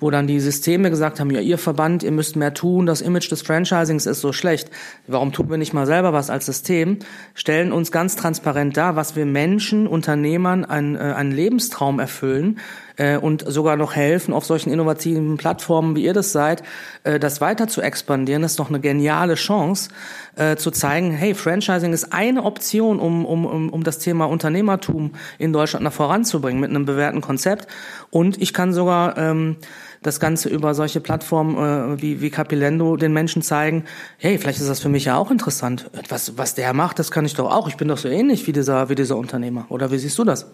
wo 0.00 0.10
dann 0.10 0.26
die 0.26 0.40
Systeme 0.40 0.90
gesagt 0.90 1.20
haben, 1.20 1.30
ja, 1.30 1.40
ihr 1.40 1.58
Verband, 1.58 2.02
ihr 2.02 2.12
müsst 2.12 2.36
mehr 2.36 2.54
tun, 2.54 2.86
das 2.86 3.00
Image 3.00 3.30
des 3.30 3.42
Franchisings 3.42 4.06
ist 4.06 4.20
so 4.20 4.32
schlecht. 4.32 4.70
Warum 5.06 5.32
tun 5.32 5.48
wir 5.48 5.56
nicht 5.56 5.72
mal 5.72 5.86
selber 5.86 6.12
was 6.12 6.30
als 6.30 6.46
System? 6.46 6.98
Stellen 7.34 7.72
uns 7.72 7.90
ganz 7.90 8.16
transparent 8.16 8.76
dar, 8.76 8.96
was 8.96 9.16
wir 9.16 9.26
Menschen, 9.26 9.86
Unternehmern 9.86 10.64
einen, 10.64 10.96
äh, 10.96 10.98
einen 10.98 11.32
Lebenstraum 11.32 11.98
erfüllen 11.98 12.58
äh, 12.96 13.16
und 13.16 13.44
sogar 13.46 13.76
noch 13.76 13.94
helfen, 13.94 14.34
auf 14.34 14.44
solchen 14.44 14.72
innovativen 14.72 15.36
Plattformen, 15.36 15.96
wie 15.96 16.04
ihr 16.04 16.12
das 16.12 16.32
seid, 16.32 16.62
äh, 17.04 17.18
das 17.18 17.40
weiter 17.40 17.68
zu 17.68 17.80
expandieren. 17.80 18.42
Das 18.42 18.52
ist 18.52 18.58
doch 18.58 18.68
eine 18.68 18.80
geniale 18.80 19.34
Chance, 19.34 19.90
äh, 20.36 20.56
zu 20.56 20.70
zeigen, 20.70 21.10
hey, 21.10 21.34
Franchising 21.34 21.92
ist 21.92 22.12
eine 22.12 22.44
Option, 22.44 22.98
um, 22.98 23.24
um, 23.24 23.46
um, 23.46 23.70
um 23.70 23.84
das 23.84 23.98
Thema 23.98 24.26
Unternehmertum 24.26 25.12
in 25.38 25.52
Deutschland 25.52 25.84
nach 25.84 25.92
voranzubringen 25.92 26.60
mit 26.60 26.70
einem 26.70 26.84
bewährten 26.84 27.20
Konzept. 27.20 27.66
Und 28.10 28.40
ich 28.40 28.52
kann 28.52 28.72
sogar 28.72 29.16
ähm, 29.18 29.56
das 30.02 30.20
Ganze 30.20 30.48
über 30.48 30.74
solche 30.74 31.00
Plattformen 31.00 31.56
äh, 31.56 32.02
wie, 32.02 32.20
wie 32.20 32.30
Capilendo 32.30 32.96
den 32.96 33.12
Menschen 33.12 33.42
zeigen, 33.42 33.84
hey, 34.18 34.38
vielleicht 34.38 34.60
ist 34.60 34.68
das 34.68 34.80
für 34.80 34.88
mich 34.88 35.06
ja 35.06 35.16
auch 35.16 35.30
interessant. 35.30 35.90
Was, 36.08 36.38
was 36.38 36.54
der 36.54 36.72
macht, 36.72 36.98
das 36.98 37.10
kann 37.10 37.24
ich 37.24 37.34
doch 37.34 37.50
auch. 37.50 37.68
Ich 37.68 37.76
bin 37.76 37.88
doch 37.88 37.98
so 37.98 38.08
ähnlich 38.08 38.46
wie 38.46 38.52
dieser, 38.52 38.88
wie 38.88 38.94
dieser 38.94 39.16
Unternehmer. 39.16 39.66
Oder 39.68 39.90
wie 39.90 39.98
siehst 39.98 40.18
du 40.18 40.24
das? 40.24 40.46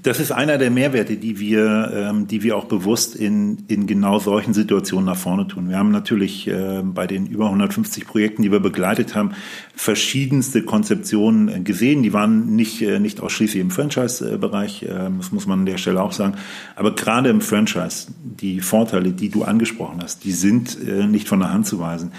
Das 0.00 0.20
ist 0.20 0.32
einer 0.32 0.58
der 0.58 0.70
Mehrwerte, 0.70 1.16
die 1.16 1.38
wir, 1.38 1.92
ähm, 1.94 2.26
die 2.26 2.42
wir 2.42 2.56
auch 2.56 2.64
bewusst 2.64 3.16
in, 3.16 3.64
in 3.68 3.86
genau 3.86 4.18
solchen 4.18 4.54
Situationen 4.54 5.06
nach 5.06 5.16
vorne 5.16 5.48
tun. 5.48 5.68
Wir 5.68 5.78
haben 5.78 5.90
natürlich 5.90 6.48
äh, 6.48 6.82
bei 6.84 7.06
den 7.06 7.26
über 7.26 7.46
150 7.46 8.06
Projekten, 8.06 8.42
die 8.42 8.52
wir 8.52 8.60
begleitet 8.60 9.14
haben, 9.14 9.32
verschiedenste 9.74 10.62
Konzeptionen 10.62 11.48
äh, 11.48 11.60
gesehen. 11.60 12.02
Die 12.02 12.12
waren 12.12 12.54
nicht, 12.54 12.80
äh, 12.82 13.00
nicht 13.00 13.20
ausschließlich 13.20 13.60
im 13.60 13.70
Franchise-Bereich, 13.70 14.84
äh, 14.84 15.10
das 15.18 15.32
muss 15.32 15.46
man 15.46 15.60
an 15.60 15.66
der 15.66 15.78
Stelle 15.78 16.02
auch 16.02 16.12
sagen. 16.12 16.34
Aber 16.76 16.94
gerade 16.94 17.28
im 17.28 17.40
Franchise, 17.40 18.08
die 18.22 18.60
Vorteile, 18.60 19.12
die 19.12 19.28
du 19.28 19.42
angesprochen 19.44 20.00
hast, 20.02 20.24
die 20.24 20.32
sind 20.32 20.78
äh, 20.86 21.06
nicht 21.06 21.28
von 21.28 21.40
der 21.40 21.52
Hand 21.52 21.66
zu 21.66 21.78
weisen 21.80 22.12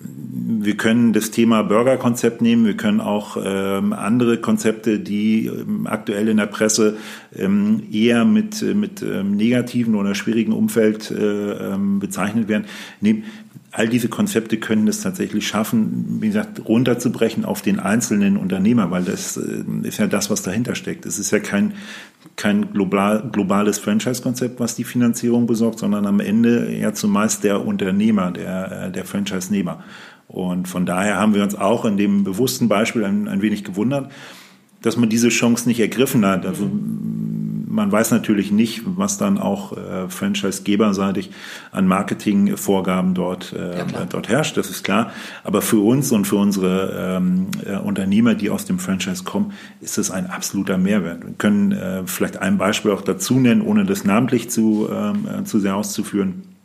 wir 0.00 0.76
können 0.76 1.12
das 1.12 1.30
Thema 1.30 1.62
Burger-Konzept 1.62 2.40
nehmen, 2.40 2.64
wir 2.64 2.76
können 2.76 3.00
auch 3.00 3.36
ähm, 3.42 3.92
andere 3.92 4.38
Konzepte, 4.38 5.00
die 5.00 5.46
ähm, 5.46 5.86
aktuell 5.86 6.28
in 6.28 6.36
der 6.36 6.46
Presse 6.46 6.96
ähm, 7.34 7.82
eher 7.90 8.24
mit, 8.24 8.62
mit 8.62 9.02
ähm, 9.02 9.36
negativen 9.36 9.94
oder 9.96 10.14
schwierigen 10.14 10.52
Umfeld 10.52 11.10
äh, 11.10 11.74
ähm, 11.74 11.98
bezeichnet 11.98 12.48
werden, 12.48 12.66
nehmen. 13.00 13.24
All 13.72 13.88
diese 13.88 14.08
Konzepte 14.08 14.56
können 14.56 14.88
es 14.88 15.02
tatsächlich 15.02 15.46
schaffen, 15.46 16.18
wie 16.20 16.28
gesagt, 16.28 16.66
runterzubrechen 16.66 17.44
auf 17.44 17.60
den 17.60 17.78
einzelnen 17.78 18.36
Unternehmer, 18.36 18.90
weil 18.90 19.04
das 19.04 19.36
äh, 19.36 19.64
ist 19.82 19.98
ja 19.98 20.06
das, 20.06 20.30
was 20.30 20.42
dahinter 20.42 20.74
steckt. 20.74 21.04
Es 21.06 21.18
ist 21.18 21.30
ja 21.30 21.38
kein, 21.38 21.74
kein 22.36 22.72
global, 22.72 23.28
globales 23.30 23.78
Franchise-Konzept, 23.78 24.58
was 24.58 24.74
die 24.74 24.84
Finanzierung 24.84 25.46
besorgt, 25.46 25.78
sondern 25.78 26.06
am 26.06 26.20
Ende 26.20 26.74
ja 26.74 26.94
zumeist 26.94 27.44
der 27.44 27.66
Unternehmer, 27.66 28.30
der, 28.30 28.86
äh, 28.86 28.92
der 28.92 29.04
Franchise-Nehmer. 29.04 29.84
Und 30.28 30.68
von 30.68 30.86
daher 30.86 31.16
haben 31.16 31.34
wir 31.34 31.42
uns 31.42 31.54
auch 31.54 31.84
in 31.84 31.96
dem 31.96 32.24
bewussten 32.24 32.68
Beispiel 32.68 33.04
ein, 33.04 33.28
ein 33.28 33.42
wenig 33.42 33.64
gewundert, 33.64 34.10
dass 34.82 34.96
man 34.96 35.08
diese 35.08 35.28
Chance 35.30 35.68
nicht 35.68 35.80
ergriffen 35.80 36.24
hat. 36.24 36.46
Also 36.46 36.70
man 37.68 37.92
weiß 37.92 38.10
natürlich 38.10 38.50
nicht, 38.50 38.82
was 38.84 39.18
dann 39.18 39.38
auch 39.38 39.76
äh, 39.76 40.08
Franchise-Geberseitig 40.08 41.30
an 41.70 41.86
Marketingvorgaben 41.86 43.14
dort, 43.14 43.52
äh, 43.52 43.78
ja, 43.78 44.06
dort 44.08 44.28
herrscht, 44.28 44.56
das 44.56 44.70
ist 44.70 44.84
klar. 44.84 45.12
Aber 45.44 45.62
für 45.62 45.84
uns 45.84 46.10
und 46.12 46.26
für 46.26 46.36
unsere 46.36 47.16
ähm, 47.18 47.48
äh, 47.64 47.76
Unternehmer, 47.76 48.34
die 48.34 48.50
aus 48.50 48.64
dem 48.64 48.78
Franchise 48.78 49.24
kommen, 49.24 49.52
ist 49.80 49.98
es 49.98 50.10
ein 50.10 50.26
absoluter 50.26 50.78
Mehrwert. 50.78 51.24
Wir 51.24 51.34
können 51.34 51.72
äh, 51.72 52.02
vielleicht 52.06 52.38
ein 52.38 52.58
Beispiel 52.58 52.90
auch 52.90 53.02
dazu 53.02 53.38
nennen, 53.38 53.62
ohne 53.62 53.84
das 53.84 54.04
namentlich 54.04 54.50
zu, 54.50 54.88
ähm, 54.90 55.28
äh, 55.40 55.44
zu 55.44 55.58
sehr 55.58 55.76
auszuführen. 55.76 56.57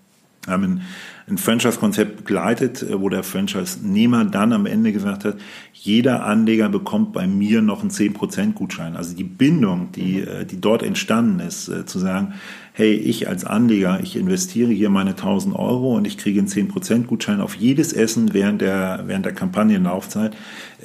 Wir 0.45 0.53
haben 0.53 0.81
ein 1.27 1.37
Franchise-Konzept 1.37 2.17
begleitet, 2.17 2.83
äh, 2.83 2.99
wo 2.99 3.09
der 3.09 3.23
Franchise-Nehmer 3.23 4.25
dann 4.25 4.53
am 4.53 4.65
Ende 4.65 4.91
gesagt 4.91 5.25
hat, 5.25 5.37
jeder 5.73 6.25
Anleger 6.25 6.69
bekommt 6.69 7.13
bei 7.13 7.27
mir 7.27 7.61
noch 7.61 7.81
einen 7.81 7.91
10% 7.91 8.53
Gutschein. 8.53 8.95
Also 8.95 9.15
die 9.15 9.23
Bindung, 9.23 9.91
die, 9.93 10.21
mhm. 10.21 10.27
äh, 10.27 10.45
die 10.45 10.59
dort 10.59 10.83
entstanden 10.83 11.39
ist, 11.39 11.69
äh, 11.69 11.85
zu 11.85 11.99
sagen, 11.99 12.33
hey, 12.73 12.93
ich 12.93 13.29
als 13.29 13.45
Anleger, 13.45 13.99
ich 14.01 14.15
investiere 14.15 14.71
hier 14.71 14.89
meine 14.89 15.11
1000 15.11 15.55
Euro 15.55 15.95
und 15.95 16.05
ich 16.05 16.17
kriege 16.17 16.39
einen 16.39 16.49
10% 16.49 17.05
Gutschein 17.05 17.39
auf 17.39 17.55
jedes 17.55 17.93
Essen 17.93 18.33
während 18.33 18.61
der, 18.61 19.03
während 19.05 19.25
der 19.25 19.33
Kampagnenlaufzeit. 19.33 20.35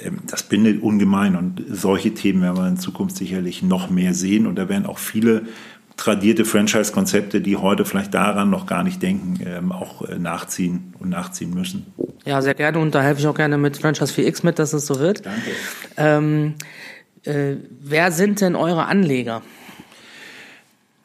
Ähm, 0.01 0.19
das 0.25 0.43
bindet 0.43 0.81
ungemein 0.81 1.35
und 1.35 1.63
solche 1.69 2.13
Themen 2.13 2.41
werden 2.41 2.57
wir 2.57 2.67
in 2.67 2.77
Zukunft 2.77 3.17
sicherlich 3.17 3.61
noch 3.61 3.89
mehr 3.89 4.13
sehen 4.13 4.47
und 4.47 4.55
da 4.55 4.69
werden 4.69 4.85
auch 4.85 4.99
viele 4.99 5.43
tradierte 5.99 6.45
Franchise-Konzepte, 6.45 7.41
die 7.41 7.57
heute 7.57 7.83
vielleicht 7.83 8.13
daran 8.13 8.49
noch 8.49 8.65
gar 8.65 8.83
nicht 8.83 9.01
denken, 9.01 9.39
ähm, 9.45 9.71
auch 9.73 10.07
äh, 10.07 10.17
nachziehen 10.17 10.93
und 10.97 11.09
nachziehen 11.09 11.53
müssen. 11.53 11.93
Ja, 12.25 12.41
sehr 12.41 12.53
gerne 12.53 12.79
und 12.79 12.95
da 12.95 13.01
helfe 13.01 13.19
ich 13.19 13.27
auch 13.27 13.35
gerne 13.35 13.57
mit 13.57 13.77
Franchise 13.77 14.13
4X 14.13 14.45
mit, 14.45 14.59
dass 14.59 14.71
es 14.71 14.85
so 14.85 14.99
wird. 14.99 15.25
Danke. 15.25 15.51
Ähm, 15.97 16.55
äh, 17.25 17.57
wer 17.81 18.13
sind 18.13 18.39
denn 18.39 18.55
eure 18.55 18.85
Anleger? 18.85 19.41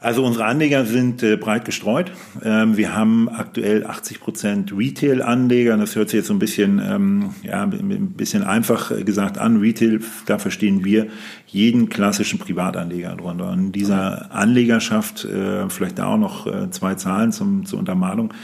Also 0.04 0.22
unsere 0.22 0.44
Anleger 0.44 0.84
sind 0.84 1.22
äh, 1.22 1.36
breit 1.36 1.64
gestreut. 1.64 2.12
Ähm, 2.44 2.76
wir 2.76 2.94
haben 2.94 3.30
aktuell 3.30 3.86
80 3.86 4.20
Prozent 4.20 4.76
Retail-Anleger. 4.76 5.78
Das 5.78 5.96
hört 5.96 6.10
sich 6.10 6.18
jetzt 6.18 6.26
so 6.26 6.34
ein 6.34 6.38
bisschen, 6.38 6.78
ähm, 6.78 7.30
ja, 7.42 7.62
ein 7.62 8.12
bisschen 8.14 8.44
einfach 8.44 8.92
gesagt 9.02 9.38
an. 9.38 9.56
Retail, 9.60 10.00
da 10.26 10.38
verstehen 10.38 10.84
wir 10.84 11.06
jeden 11.46 11.88
klassischen 11.88 12.38
Privatanleger 12.38 13.16
drunter. 13.16 13.48
Und 13.50 13.72
dieser 13.72 14.30
Anlegerschaft, 14.30 15.24
äh, 15.24 15.70
vielleicht 15.70 15.98
da 15.98 16.08
auch 16.08 16.18
noch 16.18 16.46
äh, 16.46 16.70
zwei 16.70 16.96
Zahlen 16.96 17.32
zum, 17.32 17.64
zur 17.64 17.78
Untermalung. 17.78 18.34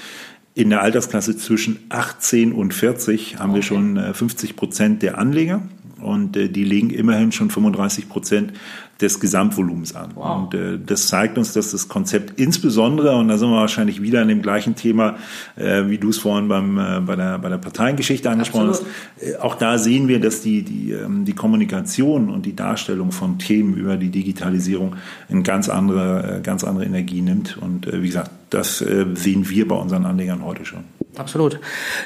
In 0.54 0.70
der 0.70 0.80
Altersklasse 0.80 1.36
zwischen 1.36 1.78
18 1.90 2.52
und 2.52 2.72
40 2.72 3.38
haben 3.38 3.50
okay. 3.50 3.58
wir 3.58 3.62
schon 3.62 3.96
äh, 3.98 4.14
50 4.14 4.56
Prozent 4.56 5.02
der 5.02 5.18
Anleger 5.18 5.60
und 6.00 6.38
äh, 6.38 6.48
die 6.48 6.64
legen 6.64 6.88
immerhin 6.88 7.32
schon 7.32 7.50
35 7.50 8.08
Prozent 8.08 8.54
des 9.00 9.20
Gesamtvolumens 9.20 9.94
an. 9.94 10.10
Wow. 10.14 10.42
Und 10.42 10.54
äh, 10.54 10.78
das 10.84 11.08
zeigt 11.08 11.38
uns, 11.38 11.52
dass 11.52 11.70
das 11.70 11.88
Konzept 11.88 12.38
insbesondere, 12.38 13.16
und 13.16 13.28
da 13.28 13.38
sind 13.38 13.50
wir 13.50 13.56
wahrscheinlich 13.56 14.02
wieder 14.02 14.22
an 14.22 14.28
dem 14.28 14.42
gleichen 14.42 14.74
Thema, 14.74 15.16
äh, 15.56 15.84
wie 15.86 15.98
du 15.98 16.10
es 16.10 16.18
vorhin 16.18 16.48
beim, 16.48 16.78
äh, 16.78 17.00
bei, 17.00 17.16
der, 17.16 17.38
bei 17.38 17.48
der 17.48 17.58
Parteiengeschichte 17.58 18.30
angesprochen 18.30 18.68
Absolut. 18.68 18.92
hast, 19.16 19.28
äh, 19.28 19.36
auch 19.36 19.54
da 19.54 19.78
sehen 19.78 20.08
wir, 20.08 20.20
dass 20.20 20.42
die, 20.42 20.62
die, 20.62 20.92
ähm, 20.92 21.24
die 21.24 21.34
Kommunikation 21.34 22.30
und 22.30 22.46
die 22.46 22.54
Darstellung 22.54 23.12
von 23.12 23.38
Themen 23.38 23.74
über 23.74 23.96
die 23.96 24.10
Digitalisierung 24.10 24.96
eine 25.28 25.42
ganz 25.42 25.68
andere, 25.68 26.38
äh, 26.38 26.40
ganz 26.40 26.64
andere 26.64 26.84
Energie 26.84 27.22
nimmt. 27.22 27.56
Und 27.58 27.86
äh, 27.86 28.02
wie 28.02 28.06
gesagt, 28.06 28.30
das 28.50 28.80
äh, 28.82 29.06
sehen 29.14 29.48
wir 29.48 29.66
bei 29.66 29.76
unseren 29.76 30.04
Anlegern 30.06 30.44
heute 30.44 30.64
schon. 30.64 30.84
Absolut. 31.16 31.58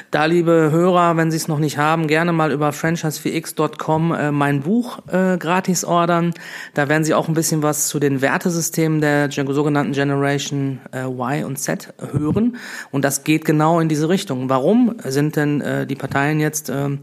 Da, 0.09 0.25
liebe 0.25 0.69
Hörer, 0.71 1.15
wenn 1.15 1.29
Sie 1.29 1.37
es 1.37 1.47
noch 1.47 1.59
nicht 1.59 1.77
haben, 1.77 2.07
gerne 2.07 2.33
mal 2.33 2.51
über 2.51 2.71
franchise4x.com 2.71 4.11
äh, 4.11 4.31
mein 4.31 4.61
Buch 4.61 4.99
äh, 5.07 5.37
gratis 5.37 5.85
ordern. 5.85 6.33
Da 6.73 6.89
werden 6.89 7.03
Sie 7.03 7.13
auch 7.13 7.27
ein 7.27 7.35
bisschen 7.35 7.61
was 7.61 7.87
zu 7.87 7.99
den 7.99 8.21
Wertesystemen 8.21 9.01
der 9.01 9.29
sogenannten 9.31 9.93
Generation 9.93 10.79
äh, 10.91 11.05
Y 11.05 11.45
und 11.45 11.57
Z 11.59 11.93
hören. 12.11 12.57
Und 12.89 13.05
das 13.05 13.23
geht 13.23 13.45
genau 13.45 13.79
in 13.79 13.89
diese 13.89 14.09
Richtung. 14.09 14.49
Warum 14.49 14.95
sind 15.03 15.35
denn 15.35 15.61
äh, 15.61 15.85
die 15.85 15.95
Parteien 15.95 16.39
jetzt, 16.39 16.69
äh, 16.69 16.97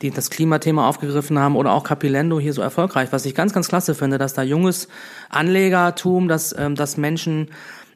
die 0.00 0.10
das 0.10 0.30
Klimathema 0.30 0.88
aufgegriffen 0.88 1.40
haben 1.40 1.56
oder 1.56 1.72
auch 1.72 1.82
Capilendo 1.82 2.38
hier 2.38 2.52
so 2.52 2.62
erfolgreich? 2.62 3.08
Was 3.10 3.26
ich 3.26 3.34
ganz, 3.34 3.52
ganz 3.52 3.68
klasse 3.68 3.96
finde, 3.96 4.18
dass 4.18 4.32
da 4.32 4.42
junges 4.42 4.88
Anlegertum, 5.28 6.28
dass, 6.28 6.52
äh, 6.52 6.70
dass 6.70 6.96
Menschen 6.96 7.50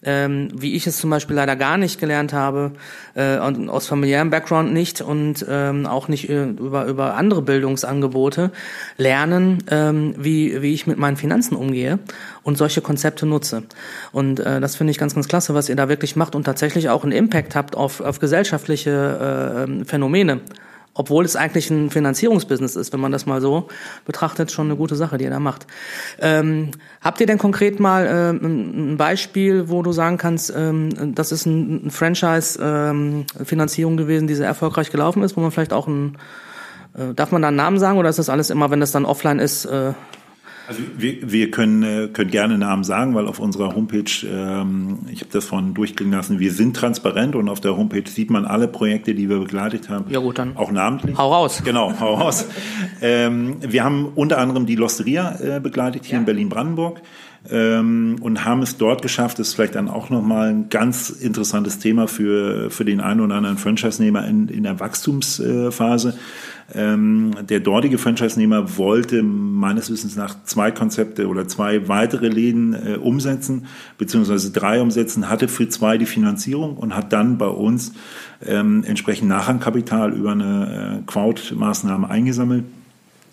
ähm, 0.05 0.49
wie 0.55 0.75
ich 0.75 0.87
es 0.87 0.99
zum 0.99 1.11
Beispiel 1.11 1.37
leider 1.37 1.57
gar 1.57 1.77
nicht 1.77 2.01
gelernt 2.01 2.33
habe, 2.33 2.73
äh, 3.15 3.39
und 3.39 3.69
aus 3.69 3.87
familiärem 3.87 4.31
Background 4.31 4.73
nicht 4.73 5.01
und 5.01 5.45
ähm, 5.49 5.87
auch 5.87 6.09
nicht 6.09 6.29
äh, 6.29 6.45
über, 6.45 6.87
über 6.87 7.15
andere 7.15 7.43
Bildungsangebote, 7.43 8.51
lernen, 8.97 9.65
ähm, 9.71 10.15
wie, 10.19 10.63
wie 10.63 10.75
ich 10.75 10.87
mit 10.87 10.99
meinen 10.99 11.17
Finanzen 11.17 11.55
umgehe 11.57 11.99
und 12.43 12.59
solche 12.59 12.81
Konzepte 12.81 13.27
nutze. 13.27 13.63
Und 14.13 14.41
äh, 14.41 14.61
das 14.61 14.77
finde 14.77 14.91
ich 14.91 14.99
ganz, 14.99 15.15
ganz 15.15 15.29
klasse, 15.29 15.55
was 15.55 15.69
ihr 15.69 15.77
da 15.77 15.89
wirklich 15.89 16.17
macht 16.17 16.35
und 16.35 16.45
tatsächlich 16.45 16.89
auch 16.89 17.05
einen 17.05 17.13
Impact 17.13 17.55
habt 17.55 17.77
auf, 17.77 18.01
auf 18.01 18.19
gesellschaftliche 18.19 19.67
äh, 19.69 19.85
Phänomene 19.85 20.41
obwohl 20.95 21.25
es 21.25 21.35
eigentlich 21.37 21.71
ein 21.71 21.89
Finanzierungsbusiness 21.91 22.75
ist, 22.77 22.93
wenn 22.93 23.01
man 23.01 23.11
das 23.13 23.25
mal 23.27 23.41
so 23.41 23.69
betrachtet, 24.05 24.53
schon 24.53 24.67
eine 24.67 24.77
gute 24.77 24.95
Sache, 24.95 25.17
die 25.19 25.25
ihr 25.25 25.31
da 25.31 25.41
macht. 25.41 25.67
Ähm, 26.21 26.71
habt 27.01 27.19
ihr 27.21 27.27
denn 27.27 27.39
konkret 27.39 27.81
mal 27.81 28.07
äh, 28.07 28.29
ein 28.31 28.99
Beispiel, 28.99 29.71
wo 29.71 29.83
du 29.83 29.93
sagen 29.93 30.19
kannst, 30.19 30.53
ähm, 30.55 31.15
das 31.15 31.33
ist 31.33 31.47
ein, 31.47 31.87
ein 31.87 31.91
Franchise-Finanzierung 31.91 33.95
ähm, 33.95 33.99
gewesen, 33.99 34.27
die 34.27 34.35
sehr 34.35 34.47
erfolgreich 34.47 34.91
gelaufen 34.91 35.23
ist, 35.23 35.35
wo 35.37 35.41
man 35.41 35.51
vielleicht 35.51 35.73
auch 35.73 35.87
ein, 35.87 36.19
äh, 36.95 37.15
darf 37.15 37.33
man 37.33 37.41
da 37.43 37.49
einen 37.49 37.57
Namen 37.57 37.79
sagen 37.79 37.99
oder 37.99 38.11
ist 38.11 38.19
das 38.19 38.29
alles 38.29 38.51
immer, 38.51 38.71
wenn 38.71 38.81
das 38.81 38.93
dann 38.93 39.07
offline 39.07 39.39
ist, 39.39 39.65
äh, 39.65 39.95
also 40.69 40.81
wir, 40.97 41.33
wir 41.33 41.51
können, 41.51 41.83
äh, 41.83 42.09
können 42.13 42.31
gerne 42.31 42.59
Namen 42.59 42.85
sagen, 42.85 43.15
weil 43.15 43.27
auf 43.27 43.41
unserer 43.41 43.75
Homepage, 43.75 44.11
ähm, 44.25 45.01
ich 45.11 45.21
habe 45.21 45.31
das 45.33 45.47
vorhin 45.47 45.75
durchklingen 45.75 46.15
lassen, 46.15 46.39
wir 46.39 46.53
sind 46.53 46.77
transparent 46.77 47.35
und 47.35 47.49
auf 47.49 47.61
der 47.61 47.77
Homepage 47.77 48.09
sieht 48.09 48.31
man 48.31 48.45
alle 48.45 48.69
Projekte, 48.69 49.15
die 49.15 49.29
wir 49.29 49.39
begleitet 49.39 49.89
haben. 49.89 50.11
Ja 50.11 50.21
gut, 50.21 50.39
dann. 50.39 50.57
Auch 50.57 50.71
namentlich. 50.71 51.17
Hau 51.19 51.33
raus. 51.33 51.63
Genau, 51.65 51.93
hau 51.99 52.15
raus. 52.15 52.47
ähm, 53.01 53.57
wir 53.61 53.85
haben 53.85 54.13
unter 54.15 54.39
anderem 54.39 54.67
die 54.67 54.77
Losteria 54.77 55.39
äh, 55.41 55.61
begleitet 55.61 56.05
hier 56.05 56.15
ja. 56.15 56.21
in 56.21 56.27
Berlin-Brandenburg 56.27 57.03
ähm, 57.51 58.17
und 58.21 58.45
haben 58.45 58.63
es 58.63 58.77
dort 58.77 59.03
geschafft, 59.03 59.39
das 59.39 59.49
ist 59.49 59.55
vielleicht 59.55 59.75
dann 59.75 59.89
auch 59.89 60.11
nochmal 60.11 60.49
ein 60.49 60.69
ganz 60.69 61.11
interessantes 61.11 61.79
Thema 61.79 62.07
für, 62.07 62.71
für 62.71 62.85
den 62.85 63.01
einen 63.01 63.21
oder 63.21 63.35
anderen 63.35 63.59
Franchise-Nehmer 63.59 64.27
in, 64.29 64.49
in 64.49 64.63
der 64.63 64.79
Wachstumsphase. 64.79 66.17
Ähm, 66.75 67.33
der 67.43 67.61
dortige 67.61 67.99
Franchise-Nehmer 67.99 68.79
wollte 68.79 69.23
meines 69.23 69.91
Wissens 69.91 70.17
nach 70.17 70.43
zwei 70.45 70.71
Konzepte 70.71 71.29
oder 71.29 71.47
zwei 71.47 71.89
weitere 71.89 72.29
Läden 72.29 72.75
äh, 72.75 72.97
umsetzen, 72.97 73.67
beziehungsweise 73.99 74.53
drei 74.53 74.81
umsetzen, 74.81 75.29
hatte 75.29 75.49
für 75.49 75.69
zwei 75.69 75.99
die 75.99 76.07
Finanzierung 76.07 76.77
und 76.77 76.97
hat 76.97 77.13
dann 77.13 77.37
bei 77.37 77.49
uns 77.49 77.93
ähm, 78.45 78.85
entsprechend 78.87 79.29
Nachrangkapital 79.29 80.13
über 80.13 80.33
eine 80.33 81.03
äh, 81.03 81.11
Crowd-Maßnahme 81.11 82.09
eingesammelt 82.09 82.65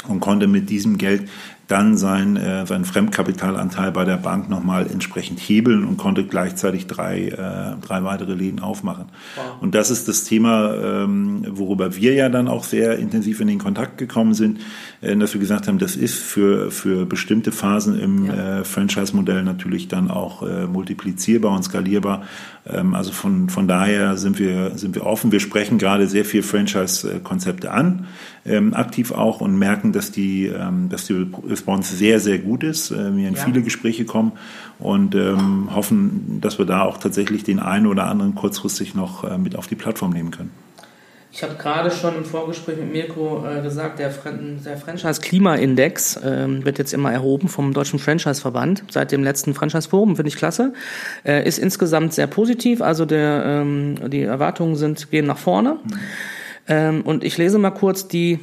und 0.08 0.20
konnte 0.20 0.48
mit 0.48 0.70
diesem 0.70 0.98
Geld 0.98 1.30
dann 1.70 1.98
sein, 1.98 2.36
äh, 2.36 2.66
sein 2.66 2.84
Fremdkapitalanteil 2.84 3.92
bei 3.92 4.04
der 4.04 4.18
Bank 4.18 4.50
nochmal 4.50 4.88
entsprechend 4.92 5.40
hebeln 5.40 5.86
und 5.86 5.98
konnte 5.98 6.26
gleichzeitig 6.26 6.88
drei, 6.88 7.28
äh, 7.28 7.80
drei 7.86 8.04
weitere 8.04 8.34
Läden 8.34 8.60
aufmachen. 8.60 9.06
Wow. 9.36 9.62
Und 9.62 9.76
das 9.76 9.92
ist 9.92 10.08
das 10.08 10.24
Thema, 10.24 10.74
ähm, 10.74 11.46
worüber 11.48 11.96
wir 11.96 12.16
ja 12.16 12.28
dann 12.30 12.48
auch 12.48 12.64
sehr 12.64 12.98
intensiv 12.98 13.40
in 13.40 13.48
den 13.48 13.60
Kontakt 13.60 14.00
gekommen 14.00 14.34
sind, 14.34 14.62
äh, 15.02 15.16
dass 15.16 15.34
wir 15.34 15.40
gesagt 15.40 15.68
haben, 15.68 15.78
das 15.78 15.96
ist 15.96 16.18
für, 16.18 16.72
für 16.72 17.06
bestimmte 17.06 17.52
Phasen 17.52 18.00
im 18.00 18.26
ja. 18.26 18.62
äh, 18.62 18.64
Franchise-Modell 18.64 19.44
natürlich 19.44 19.88
dann 19.88 20.10
auch 20.10 20.42
äh, 20.42 20.66
multiplizierbar 20.66 21.56
und 21.56 21.62
skalierbar. 21.62 22.24
Ähm, 22.66 22.96
also 22.96 23.12
von, 23.12 23.48
von 23.50 23.68
daher 23.68 24.18
sind 24.18 24.40
wir, 24.40 24.76
sind 24.76 24.96
wir 24.96 25.06
offen. 25.06 25.32
Wir 25.32 25.40
sprechen 25.40 25.78
gerade 25.78 26.08
sehr 26.08 26.26
viel 26.26 26.42
Franchise-Konzepte 26.42 27.72
an, 27.72 28.08
ähm, 28.50 28.74
aktiv 28.74 29.12
auch 29.12 29.42
und 29.42 29.58
merken, 29.58 29.92
dass 29.94 30.12
die, 30.12 30.48
ähm, 30.48 30.90
dass 30.90 31.06
die 31.06 31.28
Response 31.48 31.96
sehr, 31.96 32.20
sehr 32.20 32.40
gut 32.40 32.64
ist. 32.64 32.92
Äh, 32.92 33.16
wir 33.16 33.28
in 33.28 33.36
ja. 33.36 33.44
viele 33.44 33.62
Gespräche 33.62 34.06
kommen 34.06 34.34
und 34.80 35.16
ähm, 35.16 35.70
hoffen, 35.74 36.40
dass 36.42 36.58
wir 36.58 36.66
da 36.66 36.82
auch 36.82 36.98
tatsächlich 36.98 37.44
den 37.44 37.60
einen 37.60 37.86
oder 37.86 38.08
anderen 38.08 38.36
kurzfristig 38.36 38.96
noch 38.96 39.24
äh, 39.24 39.38
mit 39.38 39.56
auf 39.56 39.68
die 39.68 39.76
Plattform 39.76 40.12
nehmen 40.12 40.32
können. 40.32 40.52
Ich 41.32 41.44
habe 41.44 41.54
gerade 41.56 41.92
schon 41.92 42.16
im 42.16 42.26
Vorgespräch 42.26 42.78
mit 42.78 42.92
Mirko 42.92 43.46
äh, 43.46 43.62
gesagt, 43.62 44.00
der, 44.00 44.12
der 44.66 44.78
Franchise-Klima-Index 44.78 46.18
äh, 46.18 46.66
wird 46.66 46.80
jetzt 46.80 46.92
immer 46.92 47.12
erhoben 47.12 47.50
vom 47.50 47.72
Deutschen 47.72 48.00
Franchise-Verband 48.00 48.84
seit 48.90 49.12
dem 49.12 49.24
letzten 49.24 49.54
Franchise-Forum, 49.54 50.16
finde 50.16 50.30
ich 50.30 50.38
klasse. 50.38 50.74
Äh, 51.24 51.48
ist 51.48 51.60
insgesamt 51.60 52.14
sehr 52.14 52.26
positiv, 52.26 52.82
also 52.82 53.06
der, 53.06 53.44
ähm, 53.46 54.10
die 54.10 54.24
Erwartungen 54.24 54.76
sind, 54.76 55.12
gehen 55.12 55.28
nach 55.28 55.38
vorne. 55.38 55.78
Mhm. 55.84 56.00
Ähm, 56.70 57.02
und 57.02 57.24
ich 57.26 57.38
lese 57.38 57.58
mal 57.58 57.72
kurz 57.72 58.08
die 58.08 58.40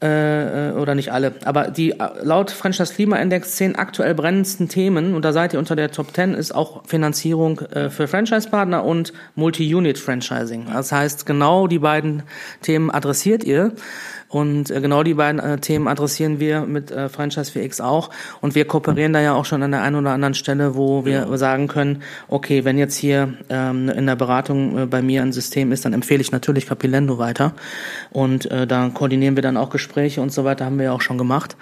äh, 0.00 0.72
oder 0.72 0.94
nicht 0.94 1.12
alle, 1.12 1.34
aber 1.44 1.68
die 1.68 1.92
äh, 1.92 2.08
laut 2.22 2.50
Franchise 2.50 2.94
Klima 2.94 3.16
Index 3.16 3.56
zehn 3.56 3.76
aktuell 3.76 4.14
brennendsten 4.14 4.68
Themen 4.68 5.14
und 5.14 5.24
da 5.24 5.32
seid 5.32 5.52
ihr 5.52 5.58
unter 5.58 5.76
der 5.76 5.90
Top 5.90 6.14
10 6.14 6.34
ist 6.34 6.54
auch 6.54 6.86
Finanzierung 6.86 7.60
äh, 7.60 7.90
für 7.90 8.08
Franchise-Partner 8.08 8.84
und 8.84 9.12
Multi-Unit 9.34 9.98
Franchising. 9.98 10.66
Das 10.72 10.90
heißt, 10.90 11.26
genau 11.26 11.66
die 11.66 11.78
beiden 11.78 12.22
Themen 12.62 12.90
adressiert 12.90 13.44
ihr. 13.44 13.72
Und 14.30 14.70
äh, 14.70 14.80
genau 14.80 15.02
die 15.02 15.14
beiden 15.14 15.40
äh, 15.40 15.58
Themen 15.58 15.88
adressieren 15.88 16.38
wir 16.38 16.62
mit 16.62 16.90
äh, 16.92 17.08
Franchise 17.08 17.50
4X 17.50 17.82
auch. 17.82 18.10
Und 18.40 18.54
wir 18.54 18.64
kooperieren 18.64 19.12
da 19.12 19.20
ja 19.20 19.34
auch 19.34 19.44
schon 19.44 19.62
an 19.62 19.72
der 19.72 19.82
einen 19.82 19.96
oder 19.96 20.12
anderen 20.12 20.34
Stelle, 20.34 20.76
wo 20.76 21.04
wir 21.04 21.22
genau. 21.22 21.36
sagen 21.36 21.66
können, 21.66 22.02
okay, 22.28 22.64
wenn 22.64 22.78
jetzt 22.78 22.96
hier 22.96 23.34
ähm, 23.48 23.88
in 23.88 24.06
der 24.06 24.16
Beratung 24.16 24.78
äh, 24.78 24.86
bei 24.86 25.02
mir 25.02 25.22
ein 25.22 25.32
System 25.32 25.72
ist, 25.72 25.84
dann 25.84 25.92
empfehle 25.92 26.20
ich 26.20 26.30
natürlich 26.30 26.66
Capilendo 26.66 27.18
weiter. 27.18 27.54
Und 28.10 28.48
äh, 28.50 28.68
da 28.68 28.88
koordinieren 28.94 29.34
wir 29.34 29.42
dann 29.42 29.56
auch 29.56 29.70
Gespräche 29.70 30.20
und 30.20 30.32
so 30.32 30.44
weiter, 30.44 30.64
haben 30.64 30.78
wir 30.78 30.84
ja 30.84 30.92
auch 30.92 31.02
schon 31.02 31.18
gemacht. 31.18 31.56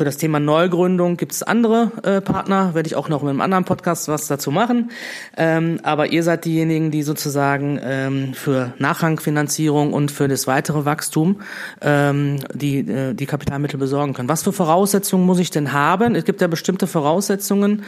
Für 0.00 0.06
das 0.06 0.16
Thema 0.16 0.40
Neugründung 0.40 1.18
gibt 1.18 1.32
es 1.32 1.42
andere 1.42 1.92
äh, 2.04 2.22
Partner, 2.22 2.72
werde 2.72 2.86
ich 2.86 2.96
auch 2.96 3.10
noch 3.10 3.22
in 3.22 3.28
einem 3.28 3.42
anderen 3.42 3.66
Podcast 3.66 4.08
was 4.08 4.28
dazu 4.28 4.50
machen. 4.50 4.92
Ähm, 5.36 5.78
aber 5.82 6.06
ihr 6.06 6.22
seid 6.22 6.46
diejenigen, 6.46 6.90
die 6.90 7.02
sozusagen 7.02 7.78
ähm, 7.82 8.32
für 8.32 8.72
Nachrangfinanzierung 8.78 9.92
und 9.92 10.10
für 10.10 10.26
das 10.26 10.46
weitere 10.46 10.86
Wachstum 10.86 11.42
ähm, 11.82 12.38
die, 12.54 12.78
äh, 12.78 13.12
die 13.12 13.26
Kapitalmittel 13.26 13.78
besorgen 13.78 14.14
können. 14.14 14.30
Was 14.30 14.42
für 14.42 14.54
Voraussetzungen 14.54 15.26
muss 15.26 15.38
ich 15.38 15.50
denn 15.50 15.74
haben? 15.74 16.14
Es 16.14 16.24
gibt 16.24 16.40
ja 16.40 16.46
bestimmte 16.46 16.86
Voraussetzungen, 16.86 17.82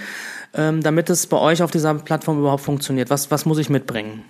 ähm, 0.53 0.83
damit 0.83 1.09
es 1.09 1.27
bei 1.27 1.39
euch 1.39 1.63
auf 1.63 1.71
dieser 1.71 1.95
Plattform 1.95 2.41
überhaupt 2.41 2.63
funktioniert. 2.63 3.09
Was, 3.09 3.31
was 3.31 3.47
muss 3.47 3.57
ich 3.57 3.71
mitbringen? 3.71 4.23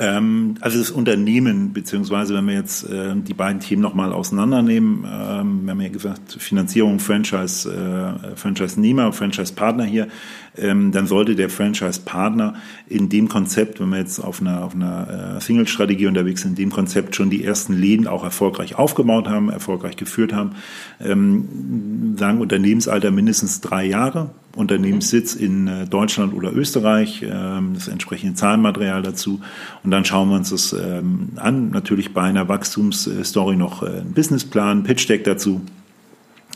Ähm, 0.00 0.54
also 0.62 0.78
das 0.78 0.90
Unternehmen, 0.90 1.74
beziehungsweise 1.74 2.34
wenn 2.34 2.46
wir 2.46 2.54
jetzt 2.54 2.88
äh, 2.88 3.14
die 3.14 3.34
beiden 3.34 3.60
Themen 3.60 3.82
nochmal 3.82 4.14
auseinandernehmen, 4.14 5.04
ähm, 5.04 5.64
wir 5.64 5.72
haben 5.72 5.80
ja 5.82 5.90
gesagt, 5.90 6.38
Finanzierung, 6.38 6.98
Franchise, 6.98 7.70
äh, 7.70 8.34
Franchise-Nehmer, 8.34 9.12
Franchise-Partner 9.12 9.84
hier, 9.84 10.08
ähm, 10.56 10.90
dann 10.90 11.06
sollte 11.06 11.34
der 11.36 11.50
Franchise-Partner 11.50 12.54
in 12.88 13.10
dem 13.10 13.28
Konzept, 13.28 13.78
wenn 13.78 13.90
wir 13.90 13.98
jetzt 13.98 14.20
auf 14.20 14.40
einer, 14.40 14.64
auf 14.64 14.74
einer 14.74 15.36
äh, 15.36 15.40
Single-Strategie 15.42 16.06
unterwegs 16.06 16.40
sind, 16.42 16.52
in 16.52 16.56
dem 16.56 16.70
Konzept 16.70 17.14
schon 17.14 17.28
die 17.28 17.44
ersten 17.44 17.74
Läden 17.74 18.06
auch 18.06 18.24
erfolgreich 18.24 18.76
aufgebaut 18.76 19.28
haben, 19.28 19.50
erfolgreich 19.50 19.96
geführt 19.96 20.32
haben, 20.32 20.52
ähm, 20.98 22.16
sagen 22.18 22.40
Unternehmensalter 22.40 23.10
mindestens 23.10 23.60
drei 23.60 23.84
Jahre, 23.84 24.30
Unternehmenssitz 24.56 25.34
in 25.34 25.68
äh, 25.68 25.86
Deutschland 25.86 26.34
oder 26.34 26.52
Österreich, 26.52 27.22
ähm, 27.22 27.74
das 27.74 27.88
entsprechende 27.88 28.34
Zahlenmaterial 28.34 29.02
dazu. 29.02 29.40
Und 29.84 29.90
dann 29.90 30.04
schauen 30.04 30.28
wir 30.30 30.36
uns 30.36 30.50
das 30.50 30.72
ähm, 30.72 31.30
an. 31.36 31.70
Natürlich 31.70 32.12
bei 32.12 32.22
einer 32.22 32.48
Wachstumsstory 32.48 33.56
noch 33.56 33.82
äh, 33.82 34.00
ein 34.00 34.12
Businessplan, 34.12 34.82
Pitch 34.82 35.08
Deck 35.08 35.24
dazu. 35.24 35.60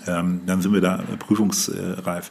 Ähm, 0.06 0.40
dann 0.46 0.61
sind 0.61 0.73
wir 0.73 0.80
da 0.80 1.02
prüfungsreif. 1.18 2.30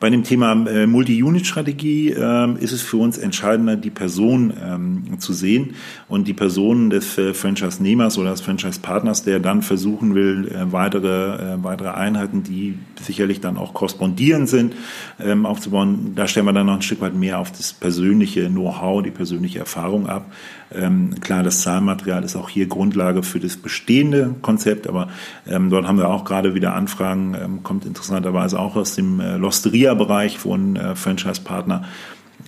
Bei 0.00 0.10
dem 0.10 0.24
Thema 0.24 0.52
äh, 0.66 0.86
Multi-Unit-Strategie 0.86 2.10
äh, 2.10 2.54
ist 2.58 2.72
es 2.72 2.82
für 2.82 2.96
uns 2.96 3.18
entscheidender, 3.18 3.76
die 3.76 3.90
Person 3.90 4.52
ähm, 4.62 5.18
zu 5.18 5.32
sehen 5.32 5.74
und 6.08 6.26
die 6.28 6.34
Person 6.34 6.90
des 6.90 7.18
äh, 7.18 7.34
Franchise-Nehmers 7.34 8.18
oder 8.18 8.30
des 8.30 8.40
Franchise-Partners, 8.40 9.24
der 9.24 9.40
dann 9.40 9.62
versuchen 9.62 10.14
will, 10.14 10.48
äh, 10.48 10.72
weitere, 10.72 11.54
äh, 11.54 11.62
weitere 11.62 11.90
Einheiten, 11.90 12.42
die 12.42 12.78
sicherlich 13.00 13.40
dann 13.40 13.56
auch 13.56 13.74
korrespondierend 13.74 14.48
sind, 14.48 14.74
ähm, 15.20 15.46
aufzubauen. 15.46 16.12
Da 16.14 16.26
stellen 16.26 16.46
wir 16.46 16.52
dann 16.52 16.66
noch 16.66 16.76
ein 16.76 16.82
Stück 16.82 17.00
weit 17.00 17.14
mehr 17.14 17.38
auf 17.38 17.52
das 17.52 17.72
persönliche 17.72 18.48
Know-how, 18.48 19.02
die 19.02 19.10
persönliche 19.10 19.58
Erfahrung 19.60 20.08
ab. 20.08 20.32
Ähm, 20.74 21.20
klar, 21.20 21.42
das 21.42 21.62
Zahlmaterial 21.62 22.24
ist 22.24 22.36
auch 22.36 22.48
hier 22.48 22.66
Grundlage 22.66 23.22
für 23.22 23.40
das 23.40 23.56
bestehende 23.56 24.34
Konzept, 24.42 24.86
aber 24.86 25.08
ähm, 25.46 25.70
dort 25.70 25.86
haben 25.86 25.98
wir 25.98 26.08
auch 26.08 26.24
gerade 26.24 26.54
wieder 26.54 26.74
Anfragen, 26.74 27.34
ähm, 27.34 27.62
kommt 27.62 27.84
interessanterweise 27.84 28.58
auch 28.58 28.76
aus 28.76 28.94
dem 28.94 29.20
äh, 29.20 29.36
Losteria-Bereich, 29.36 30.44
wo 30.44 30.54
ein 30.54 30.76
äh, 30.76 30.94
Franchise-Partner 30.94 31.84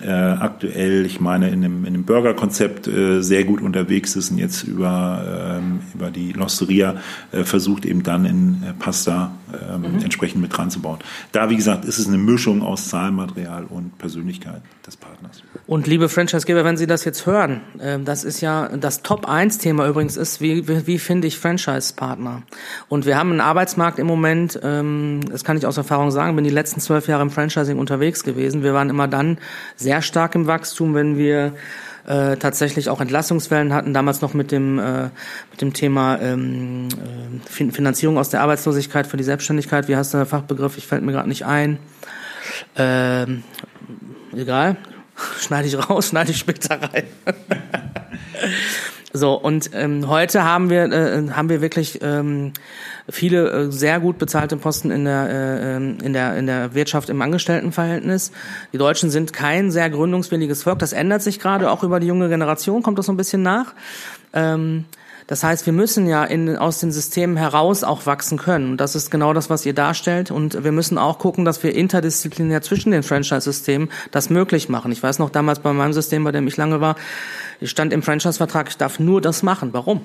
äh, 0.00 0.11
aktuell, 0.11 1.07
ich 1.07 1.21
meine, 1.21 1.50
in 1.50 1.62
dem, 1.62 1.85
in 1.85 1.93
dem 1.93 2.04
Burger-Konzept 2.04 2.88
äh, 2.88 3.23
sehr 3.23 3.45
gut 3.45 3.60
unterwegs 3.60 4.17
ist 4.17 4.30
und 4.30 4.39
jetzt 4.39 4.65
über, 4.65 5.58
ähm, 5.58 5.80
über 5.95 6.10
die 6.10 6.32
Losteria 6.32 6.97
äh, 7.32 7.45
versucht 7.45 7.87
eben 7.87 8.02
dann 8.02 8.25
in 8.25 8.63
äh, 8.63 8.73
Pasta 8.78 9.32
ähm, 9.71 9.80
mhm. 9.80 10.02
entsprechend 10.02 10.40
mit 10.40 10.56
dran 10.56 10.71
zu 10.71 10.80
bauen. 10.80 10.99
Da, 11.32 11.50
wie 11.50 11.56
gesagt, 11.56 11.84
ist 11.84 11.99
es 11.99 12.08
eine 12.08 12.19
Mischung 12.19 12.62
aus 12.62 12.88
Zahlenmaterial 12.88 13.64
und 13.64 13.99
Persönlichkeit 13.99 14.62
des 14.86 14.97
Partners. 14.97 15.43
Und 15.67 15.86
liebe 15.86 16.08
Franchisegeber, 16.08 16.64
wenn 16.64 16.76
Sie 16.76 16.86
das 16.86 17.04
jetzt 17.04 17.26
hören, 17.26 17.60
äh, 17.78 17.99
das 17.99 18.25
ist 18.25 18.40
ja 18.40 18.69
das 18.76 19.02
Top-1-Thema 19.02 19.88
übrigens 19.88 20.17
ist, 20.17 20.40
wie, 20.40 20.69
wie, 20.69 20.86
wie 20.86 20.99
finde 20.99 21.26
ich 21.26 21.38
Franchise-Partner? 21.38 22.43
Und 22.88 23.06
wir 23.06 23.17
haben 23.17 23.30
einen 23.30 23.40
Arbeitsmarkt 23.40 23.99
im 23.99 24.06
Moment, 24.06 24.58
ähm, 24.62 25.21
das 25.30 25.45
kann 25.45 25.56
ich 25.56 25.67
aus 25.67 25.76
Erfahrung 25.76 26.10
sagen, 26.10 26.36
bin 26.36 26.45
die 26.45 26.50
letzten 26.50 26.80
zwölf 26.80 27.08
Jahre 27.08 27.23
im 27.23 27.30
Franchising 27.30 27.78
unterwegs 27.78 28.25
gewesen. 28.25 28.62
Wir 28.62 28.75
waren 28.75 28.90
immer 28.90 29.08
dann 29.08 29.38
sehr 29.76 30.02
stark 30.02 30.34
im 30.34 30.47
Wachstum, 30.47 30.95
wenn 30.95 31.17
wir 31.17 31.54
äh, 32.06 32.36
tatsächlich 32.36 32.90
auch 32.90 33.00
Entlassungswellen 33.00 33.73
hatten, 33.73 33.95
damals 33.95 34.21
noch 34.21 34.34
mit 34.34 34.52
dem, 34.52 34.78
äh, 34.78 35.04
mit 35.50 35.60
dem 35.60 35.73
Thema 35.73 36.21
ähm, 36.21 36.88
äh, 36.90 37.71
Finanzierung 37.71 38.19
aus 38.19 38.28
der 38.28 38.43
Arbeitslosigkeit 38.43 39.06
für 39.06 39.17
die 39.17 39.25
Selbstständigkeit. 39.25 39.88
Wie 39.88 39.97
heißt 39.97 40.14
der 40.14 40.26
Fachbegriff? 40.26 40.76
Ich 40.76 40.86
fällt 40.86 41.02
mir 41.02 41.12
gerade 41.12 41.28
nicht 41.28 41.47
ein. 41.47 41.78
Ähm, 42.76 43.43
egal, 44.36 44.76
schneide 45.40 45.69
ich 45.69 45.78
raus, 45.78 46.08
schneide 46.08 46.32
ich 46.32 46.38
später 46.38 46.80
rein. 46.80 47.04
so, 49.17 49.35
und 49.35 49.71
ähm, 49.75 50.09
heute 50.09 50.43
haben 50.43 50.71
wir, 50.71 50.91
äh, 50.91 51.31
haben 51.31 51.49
wir 51.49 51.61
wirklich 51.61 52.00
ähm, 52.03 52.53
viele 53.09 53.49
äh, 53.49 53.71
sehr 53.71 54.00
gut 54.00 54.19
bezahlte 54.19 54.57
Posten 54.57 54.91
in 54.91 55.05
der, 55.05 55.29
äh, 55.31 55.77
ähm, 55.77 55.99
in, 56.03 56.13
der, 56.13 56.37
in 56.37 56.47
der 56.47 56.75
Wirtschaft 56.75 57.09
im 57.11 57.23
Angestelltenverhältnis. 57.23 58.33
Die 58.73 58.79
Deutschen 58.79 59.11
sind 59.11 59.33
kein 59.33 59.71
sehr 59.71 59.89
gründungswilliges 59.89 60.65
Volk. 60.65 60.81
Das 60.81 60.93
ändert 60.93 61.23
sich 61.23 61.39
gerade 61.39 61.71
auch 61.71 61.85
über 61.85 62.00
die 62.00 62.09
junge 62.09 62.29
Generation, 62.29 62.83
kommt 62.83 62.99
das 62.99 63.07
so 63.07 63.13
ein 63.13 63.17
bisschen 63.17 63.43
nach. 63.43 63.75
Ähm, 64.33 64.85
das 65.26 65.43
heißt, 65.43 65.65
wir 65.65 65.73
müssen 65.73 66.06
ja 66.06 66.25
in, 66.25 66.56
aus 66.56 66.80
den 66.80 66.93
Systemen 66.93 67.37
heraus 67.37 67.82
auch 67.82 68.04
wachsen 68.04 68.37
können. 68.37 68.73
Und 68.73 68.76
das 68.80 68.95
ist 68.95 69.10
genau 69.10 69.32
das, 69.32 69.49
was 69.49 69.65
ihr 69.65 69.73
darstellt. 69.73 70.30
Und 70.30 70.65
wir 70.65 70.73
müssen 70.73 70.99
auch 70.99 71.19
gucken, 71.19 71.45
dass 71.45 71.63
wir 71.63 71.75
interdisziplinär 71.75 72.60
zwischen 72.60 72.91
den 72.91 73.02
Franchise-Systemen 73.02 73.89
das 74.10 74.28
möglich 74.28 74.69
machen. 74.69 74.93
Ich 74.93 75.02
weiß 75.02 75.19
noch 75.19 75.30
damals 75.30 75.60
bei 75.60 75.73
meinem 75.73 75.95
System, 75.95 76.25
bei 76.25 76.32
dem 76.32 76.47
ich 76.47 76.56
lange 76.56 76.80
war, 76.80 76.97
ich 77.60 77.71
stand 77.71 77.93
im 77.93 78.02
Franchise-Vertrag, 78.02 78.69
ich 78.69 78.76
darf 78.76 78.99
nur 78.99 79.21
das 79.23 79.43
machen. 79.43 79.71
Warum? 79.73 80.02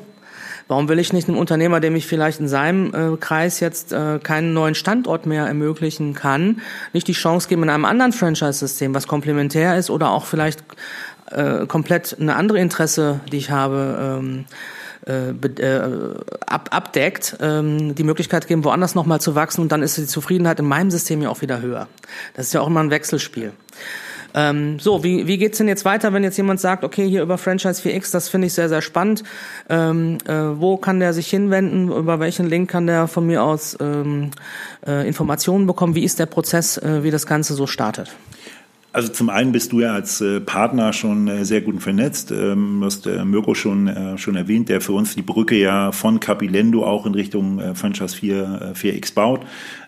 Warum 0.70 0.88
will 0.88 1.00
ich 1.00 1.14
nicht 1.14 1.28
einem 1.28 1.38
Unternehmer, 1.38 1.80
dem 1.80 1.96
ich 1.96 2.06
vielleicht 2.06 2.40
in 2.40 2.48
seinem 2.48 2.94
äh, 2.94 3.18
Kreis 3.18 3.60
jetzt 3.60 3.92
äh, 3.92 4.20
keinen 4.20 4.54
neuen 4.54 4.76
Standort 4.76 5.26
mehr 5.26 5.46
ermöglichen 5.48 6.14
kann, 6.14 6.62
nicht 6.94 7.08
die 7.08 7.14
Chance 7.14 7.50
geben 7.50 7.64
in 7.64 7.72
einem 7.72 7.86
anderen 7.86 8.14
Franchise-System, 8.14 8.94
was 8.94 9.08
komplementär 9.08 9.78
ist 9.78 9.90
oder 9.90 10.12
auch 10.12 10.26
vielleicht 10.26 10.64
äh, 11.32 11.66
komplett 11.66 12.18
eine 12.20 12.36
andere 12.36 12.60
Interesse, 12.60 13.20
die 13.32 13.38
ich 13.38 13.50
habe, 13.50 14.20
ähm, 14.20 14.46
äh, 15.08 15.30
äh, 15.30 16.16
ab, 16.46 16.70
abdeckt, 16.72 17.38
ähm, 17.42 17.96
die 17.96 18.04
Möglichkeit 18.04 18.48
geben, 18.48 18.64
woanders 18.64 18.96
nochmal 18.96 19.22
zu 19.22 19.36
wachsen 19.36 19.62
und 19.62 19.72
dann 19.72 19.82
ist 19.82 19.98
die 19.98 20.06
Zufriedenheit 20.06 20.60
in 20.60 20.66
meinem 20.66 20.92
System 20.92 21.22
ja 21.22 21.30
auch 21.30 21.42
wieder 21.42 21.62
höher. 21.62 21.88
Das 22.36 22.48
ist 22.48 22.54
ja 22.54 22.62
auch 22.62 22.68
immer 22.68 22.82
ein 22.82 22.92
Wechselspiel. 22.92 23.54
Ähm, 24.34 24.80
so, 24.80 25.04
wie, 25.04 25.28
wie 25.28 25.38
geht's 25.38 25.58
denn 25.58 25.68
jetzt 25.68 25.86
weiter, 25.86 26.14
wenn 26.14 26.24
jetzt 26.24 26.38
jemand 26.38 26.60
sagt, 26.60 26.84
okay, 26.84 27.08
hier 27.08 27.24
über 27.24 27.38
Franchise 27.38 27.82
4X, 27.82 28.12
das 28.12 28.30
finde 28.30 28.48
ich 28.48 28.54
sehr, 28.54 28.70
sehr 28.70 28.82
spannend. 28.82 29.24
Ähm, 29.70 30.18
äh, 30.26 30.34
wo 30.34 30.78
kann 30.78 31.00
der 31.00 31.14
sich 31.14 31.30
hinwenden? 31.30 31.92
Über 31.92 32.20
welchen 32.20 32.48
Link 32.48 32.70
kann 32.70 32.86
der 32.86 33.08
von 33.08 33.26
mir 33.26 33.44
aus 33.44 33.78
ähm, 33.80 34.32
äh, 34.86 35.08
Informationen 35.08 35.66
bekommen? 35.66 35.96
Wie 35.96 36.04
ist 36.04 36.20
der 36.20 36.28
Prozess, 36.28 36.78
äh, 36.78 37.04
wie 37.04 37.12
das 37.12 37.26
Ganze 37.26 37.54
so 37.56 37.66
startet? 37.66 38.16
Also 38.92 39.10
zum 39.10 39.30
einen 39.30 39.52
bist 39.52 39.72
du 39.72 39.82
ja 39.82 39.94
als 39.94 40.20
äh, 40.20 40.40
Partner 40.40 40.94
schon 40.94 41.28
äh, 41.28 41.46
sehr 41.46 41.62
gut 41.62 41.82
vernetzt. 41.82 42.32
Ähm, 42.32 42.80
du 42.80 42.86
hast 42.88 43.06
äh, 43.06 43.24
Mirko 43.24 43.54
schon, 43.54 44.18
schon 44.18 44.36
erwähnt, 44.36 44.70
der 44.70 44.82
für 44.82 44.94
uns 44.94 45.16
die 45.16 45.22
Brücke 45.22 45.56
ja 45.56 45.92
von 45.92 46.20
Capilendo 46.20 46.86
auch 46.86 47.06
in 47.06 47.14
Richtung 47.14 47.76
Franchise 47.76 48.16
4, 48.16 48.74
4X 48.76 49.14
baut. 49.14 49.42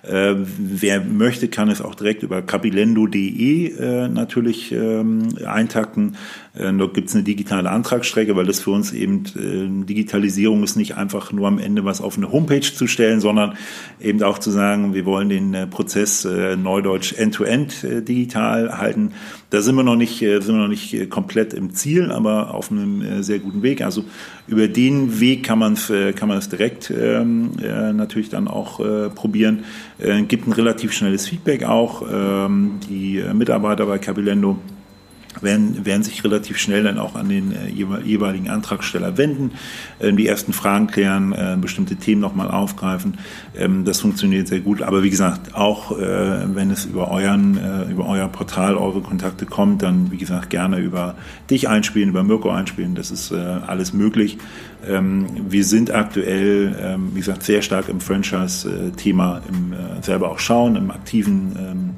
Äh, 0.04 0.34
wer 0.58 1.02
möchte, 1.02 1.48
kann 1.48 1.70
es 1.70 1.80
auch 1.80 1.94
direkt 1.94 2.24
über 2.24 2.42
capilendo.de 2.42 3.78
äh, 3.78 4.08
natürlich 4.08 4.72
ähm, 4.72 5.30
eintakten. 5.46 6.16
Äh, 6.56 6.74
dort 6.74 6.96
gibt 6.96 7.10
es 7.10 7.16
eine 7.16 7.24
digitale 7.24 7.70
Antragsstrecke, 7.70 8.36
weil 8.36 8.48
das 8.48 8.60
für 8.62 8.72
uns 8.72 8.94
eben 8.94 9.26
äh, 9.36 9.86
Digitalisierung 9.86 10.64
ist 10.64 10.76
nicht 10.76 10.98
einfach 10.98 11.32
nur 11.32 11.48
am 11.48 11.60
Ende 11.60 11.86
was 11.86 12.02
auf 12.02 12.18
eine 12.18 12.32
Homepage 12.32 12.62
zu 12.62 12.88
stellen, 12.88 13.20
sondern 13.20 13.54
eben 14.00 14.24
auch 14.24 14.40
zu 14.40 14.50
sagen, 14.50 14.96
wir 14.96 15.06
wollen 15.06 15.30
den 15.30 15.54
äh, 15.54 15.68
Prozess 15.68 16.26
äh, 16.26 16.56
Neudeutsch 16.56 17.14
end-to-end 17.14 17.72
-End, 17.72 18.02
digital 18.02 18.80
halten. 18.80 19.14
Da 19.52 19.62
sind 19.62 19.76
wir 19.76 19.84
noch 19.84 19.96
nicht, 19.96 20.20
äh, 20.24 20.42
sind 20.42 20.56
wir 20.56 20.62
noch 20.62 20.68
nicht 20.68 21.12
komplett 21.12 21.54
im 21.54 21.76
Ziel, 21.76 22.12
aber 22.12 22.56
auf 22.56 22.72
einem 22.72 23.22
sehr 23.22 23.38
guten 23.38 23.62
Weg. 23.62 23.84
Also 23.84 24.04
über 24.48 24.68
den 24.68 25.20
Weg 25.20 25.44
kann 25.44 25.60
man 25.60 25.78
kann 26.16 26.28
man 26.28 26.38
es 26.38 26.50
direkt 26.50 26.92
ähm, 26.92 27.52
äh, 27.62 27.94
natürlich 27.94 28.30
dann 28.30 28.48
auch 28.48 28.80
äh, 28.80 29.10
probieren. 29.10 29.64
Äh, 30.02 30.24
gibt 30.24 30.48
ein 30.48 30.54
relativ 30.54 30.92
schnelles 30.94 31.28
Feedback 31.28 31.64
auch. 31.64 32.04
Ähm, 32.12 32.80
die 32.90 33.24
Mitarbeiter 33.34 33.86
bei 33.86 33.98
Capilendo 33.98 34.58
werden, 35.42 35.86
werden 35.86 36.04
sich 36.04 36.24
relativ 36.24 36.58
schnell 36.58 36.84
dann 36.84 36.98
auch 36.98 37.16
an 37.16 37.30
den 37.30 37.52
äh, 37.52 37.68
jeweiligen 37.70 38.50
Antragsteller 38.50 39.18
wenden, 39.18 39.52
äh, 40.00 40.12
die 40.12 40.28
ersten 40.28 40.54
Fragen 40.54 40.88
klären, 40.88 41.34
äh, 41.34 41.58
bestimmte 41.60 41.96
Themen 41.96 42.22
nochmal 42.22 42.50
aufgreifen. 42.52 43.18
Ähm, 43.56 43.86
das 43.86 44.02
funktioniert 44.02 44.48
sehr 44.48 44.60
gut. 44.60 44.82
Aber 44.82 45.04
wie 45.04 45.10
gesagt, 45.10 45.56
auch 45.56 45.98
äh, 45.98 46.56
wenn 46.56 46.72
es 46.72 46.86
über 46.86 47.10
euren, 47.10 47.58
äh, 47.58 47.92
über 47.92 48.08
euer 48.08 48.28
Portal, 48.28 48.76
eure 48.76 49.02
Kontakte 49.02 49.46
kommt, 49.46 49.82
dann 49.82 50.12
wie 50.12 50.18
gesagt 50.18 50.50
gerne 50.50 50.80
über 50.80 51.16
dich 51.50 51.70
einspielen, 51.70 52.10
über 52.10 52.24
Mirko 52.24 52.50
einspielen. 52.50 52.96
Das 52.96 53.12
ist 53.12 53.32
äh, 53.32 53.38
alles 53.38 53.94
möglich. 53.94 54.38
Ähm, 54.88 55.28
wir 55.50 55.64
sind 55.64 55.92
aktuell, 55.92 56.76
ähm, 56.82 57.12
wie 57.14 57.20
gesagt, 57.20 57.44
sehr 57.44 57.62
stark 57.62 57.88
im 57.88 58.02
Franchise-Thema, 58.02 59.42
im 59.48 59.74
selber 60.02 60.32
auch 60.32 60.40
schauen, 60.40 60.76
im 60.76 60.92
aktiven 60.92 61.56
ähm, 61.58 61.90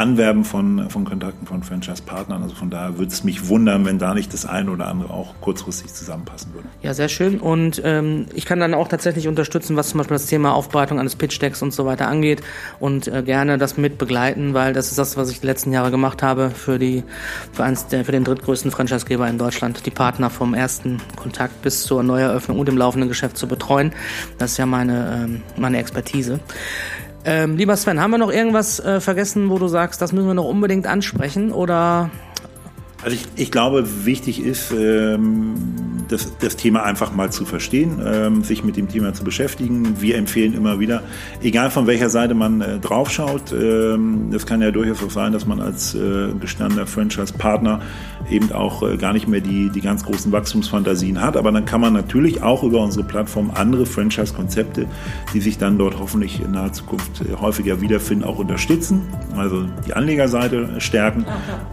Anwerben 0.00 0.44
von, 0.44 0.88
von 0.88 1.04
Kontakten 1.04 1.46
von 1.46 1.62
Franchise-Partnern. 1.62 2.42
Also 2.42 2.54
von 2.54 2.70
daher 2.70 2.98
würde 2.98 3.12
es 3.12 3.22
mich 3.22 3.48
wundern, 3.48 3.84
wenn 3.84 3.98
da 3.98 4.14
nicht 4.14 4.32
das 4.32 4.46
eine 4.46 4.70
oder 4.70 4.88
andere 4.88 5.12
auch 5.12 5.34
kurzfristig 5.40 5.92
zusammenpassen 5.92 6.54
würde. 6.54 6.68
Ja, 6.82 6.94
sehr 6.94 7.08
schön. 7.08 7.38
Und 7.38 7.82
ähm, 7.84 8.26
ich 8.34 8.46
kann 8.46 8.60
dann 8.60 8.72
auch 8.74 8.88
tatsächlich 8.88 9.28
unterstützen, 9.28 9.76
was 9.76 9.90
zum 9.90 9.98
Beispiel 9.98 10.14
das 10.14 10.26
Thema 10.26 10.54
Aufbereitung 10.54 10.98
eines 10.98 11.16
Pitch-Decks 11.16 11.62
und 11.62 11.74
so 11.74 11.84
weiter 11.84 12.08
angeht 12.08 12.40
und 12.78 13.08
äh, 13.08 13.22
gerne 13.22 13.58
das 13.58 13.76
mit 13.76 13.98
begleiten, 13.98 14.54
weil 14.54 14.72
das 14.72 14.88
ist 14.88 14.98
das, 14.98 15.16
was 15.18 15.30
ich 15.30 15.40
die 15.40 15.46
letzten 15.46 15.72
Jahre 15.72 15.90
gemacht 15.90 16.22
habe 16.22 16.50
für 16.50 16.78
die 16.78 17.04
für 17.52 17.64
eins 17.64 17.86
der 17.86 18.04
für 18.04 18.12
den 18.12 18.24
drittgrößten 18.24 18.70
Franchisegeber 18.70 19.28
in 19.28 19.36
Deutschland, 19.36 19.84
die 19.84 19.90
Partner 19.90 20.30
vom 20.30 20.54
ersten 20.54 20.98
Kontakt 21.16 21.60
bis 21.60 21.82
zur 21.82 22.02
Neueröffnung 22.02 22.58
und 22.58 22.66
dem 22.66 22.78
laufenden 22.78 23.08
Geschäft 23.08 23.36
zu 23.36 23.46
betreuen. 23.46 23.92
Das 24.38 24.52
ist 24.52 24.56
ja 24.56 24.66
meine 24.66 25.24
ähm, 25.24 25.42
meine 25.56 25.78
Expertise. 25.78 26.40
Ähm, 27.24 27.56
lieber 27.56 27.76
Sven, 27.76 28.00
haben 28.00 28.10
wir 28.10 28.18
noch 28.18 28.32
irgendwas 28.32 28.80
äh, 28.80 29.00
vergessen, 29.00 29.50
wo 29.50 29.58
du 29.58 29.68
sagst, 29.68 30.00
das 30.00 30.12
müssen 30.12 30.26
wir 30.26 30.34
noch 30.34 30.46
unbedingt 30.46 30.86
ansprechen 30.86 31.52
oder? 31.52 32.10
Also 33.02 33.16
ich, 33.16 33.26
ich 33.36 33.50
glaube, 33.50 34.04
wichtig 34.04 34.42
ist, 34.42 34.72
ähm, 34.72 35.99
das, 36.08 36.36
das 36.38 36.56
Thema 36.56 36.82
einfach 36.82 37.14
mal 37.14 37.30
zu 37.30 37.46
verstehen, 37.46 38.00
ähm, 38.04 38.44
sich 38.44 38.62
mit 38.62 38.76
dem 38.76 38.88
Thema 38.88 39.14
zu 39.14 39.24
beschäftigen. 39.24 40.00
Wir 40.00 40.16
empfehlen 40.18 40.54
immer 40.54 40.78
wieder, 40.78 41.02
egal 41.42 41.70
von 41.70 41.86
welcher 41.86 42.10
Seite 42.10 42.34
man 42.34 42.60
äh, 42.60 42.78
draufschaut, 42.78 43.52
ähm, 43.52 44.28
das 44.30 44.44
kann 44.44 44.60
ja 44.60 44.70
durchaus 44.70 45.02
auch 45.02 45.10
sein, 45.10 45.32
dass 45.32 45.46
man 45.46 45.60
als 45.60 45.94
äh, 45.94 46.32
gestandener 46.38 46.86
Franchise-Partner 46.86 47.80
eben 48.30 48.52
auch 48.52 48.82
äh, 48.82 48.98
gar 48.98 49.14
nicht 49.14 49.26
mehr 49.26 49.40
die, 49.40 49.70
die 49.70 49.80
ganz 49.80 50.04
großen 50.04 50.30
Wachstumsfantasien 50.30 51.20
hat. 51.20 51.38
Aber 51.38 51.50
dann 51.52 51.64
kann 51.64 51.80
man 51.80 51.94
natürlich 51.94 52.42
auch 52.42 52.62
über 52.62 52.82
unsere 52.82 53.06
Plattform 53.06 53.50
andere 53.54 53.86
Franchise-Konzepte, 53.86 54.86
die 55.32 55.40
sich 55.40 55.56
dann 55.56 55.78
dort 55.78 55.98
hoffentlich 55.98 56.42
in 56.42 56.50
naher 56.52 56.72
Zukunft 56.72 57.22
äh, 57.22 57.34
häufiger 57.40 57.80
wiederfinden, 57.80 58.24
auch 58.24 58.38
unterstützen. 58.38 59.02
Also 59.36 59.66
die 59.86 59.94
Anlegerseite 59.94 60.80
stärken. 60.80 61.24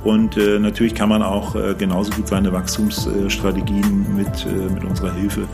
Und 0.03 0.37
äh, 0.37 0.57
natürlich 0.59 0.95
kann 0.95 1.09
man 1.09 1.17
man 1.17 1.27
auch 1.27 1.55
äh, 1.55 1.73
genauso 1.77 2.11
gut 2.11 2.27
seine 2.27 2.51
Wachstumsstrategien 2.53 4.15
mit, 4.15 4.26
äh, 4.45 4.73
mit 4.73 4.83
unserer 4.83 5.13
Hilfe 5.13 5.47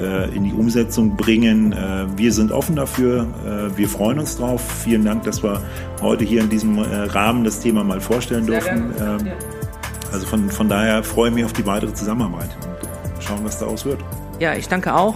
äh, 0.00 0.34
in 0.34 0.44
die 0.44 0.52
Umsetzung 0.52 1.16
bringen. 1.16 1.74
wir 2.16 2.32
sind 2.32 2.52
offen 2.52 2.76
dafür. 2.76 3.26
wir 3.76 3.88
freuen 3.88 4.18
uns 4.18 4.36
drauf. 4.36 4.62
Vielen 4.82 5.04
Dank, 5.04 5.24
dass 5.24 5.42
wir 5.42 5.62
heute 6.00 6.24
hier 6.24 6.40
in 6.40 6.48
diesem 6.48 6.78
Rahmen 6.78 7.44
das 7.44 7.60
Thema 7.60 7.84
mal 7.84 8.00
vorstellen 8.00 8.46
dürfen. 8.46 8.92
Ähm, 9.00 9.32
also 10.12 10.26
von, 10.26 10.50
von 10.50 10.68
daher 10.68 11.02
freue 11.02 11.28
ich 11.30 11.34
mich 11.34 11.44
auf 11.44 11.52
die 11.52 11.66
weitere 11.66 11.92
Zusammenarbeit 11.92 12.50
und 12.62 13.22
schauen, 13.22 13.40
was 13.42 13.58
daraus 13.58 13.84
wird. 13.84 13.98
Ja, 14.40 14.54
ich 14.54 14.68
danke 14.68 14.94
auch. 14.94 15.14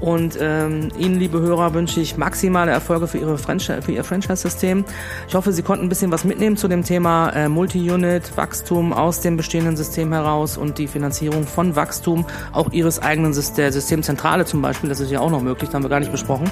Und 0.00 0.38
ähm, 0.40 0.90
Ihnen, 0.98 1.18
liebe 1.18 1.40
Hörer, 1.40 1.74
wünsche 1.74 2.00
ich 2.00 2.16
maximale 2.16 2.70
Erfolge 2.70 3.06
für, 3.06 3.18
Ihre 3.18 3.38
Franchise, 3.38 3.82
für 3.82 3.92
Ihr 3.92 4.04
Franchise-System. 4.04 4.84
Ich 5.26 5.34
hoffe, 5.34 5.52
Sie 5.52 5.62
konnten 5.62 5.86
ein 5.86 5.88
bisschen 5.88 6.12
was 6.12 6.24
mitnehmen 6.24 6.56
zu 6.56 6.68
dem 6.68 6.84
Thema 6.84 7.30
äh, 7.30 7.48
Multi-Unit, 7.48 8.36
Wachstum 8.36 8.92
aus 8.92 9.20
dem 9.20 9.36
bestehenden 9.36 9.76
System 9.76 10.12
heraus 10.12 10.56
und 10.56 10.78
die 10.78 10.86
Finanzierung 10.86 11.46
von 11.46 11.76
Wachstum, 11.76 12.26
auch 12.52 12.70
Ihres 12.72 13.00
eigenen 13.00 13.34
der 13.56 13.72
Systemzentrale 13.72 14.44
zum 14.44 14.62
Beispiel. 14.62 14.88
Das 14.88 15.00
ist 15.00 15.10
ja 15.10 15.20
auch 15.20 15.30
noch 15.30 15.42
möglich, 15.42 15.70
das 15.70 15.74
haben 15.74 15.84
wir 15.84 15.90
gar 15.90 16.00
nicht 16.00 16.12
besprochen. 16.12 16.50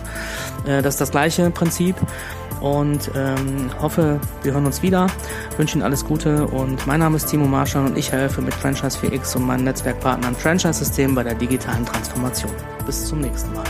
Äh, 0.67 0.83
das 0.83 0.95
ist 0.95 1.01
das 1.01 1.11
gleiche 1.11 1.51
Prinzip 1.51 1.97
und 2.61 3.11
ähm, 3.15 3.71
hoffe, 3.81 4.21
wir 4.43 4.53
hören 4.53 4.67
uns 4.67 4.83
wieder. 4.83 5.07
Wünsche 5.57 5.77
Ihnen 5.77 5.83
alles 5.83 6.05
Gute 6.05 6.47
und 6.47 6.87
mein 6.87 7.01
Name 7.01 7.17
ist 7.17 7.27
Timo 7.27 7.47
Marschall 7.47 7.87
und 7.87 7.97
ich 7.97 8.13
helfe 8.13 8.43
mit 8.43 8.55
Franchise 8.55 8.99
4X 8.99 9.37
und 9.37 9.47
meinen 9.47 9.65
Netzwerkpartnern 9.65 10.35
Franchise-System 10.35 11.15
bei 11.15 11.23
der 11.23 11.35
digitalen 11.35 11.85
Transformation. 11.85 12.53
Bis 12.87 13.07
zum 13.07 13.21
nächsten 13.21 13.53
Mal. 13.55 13.65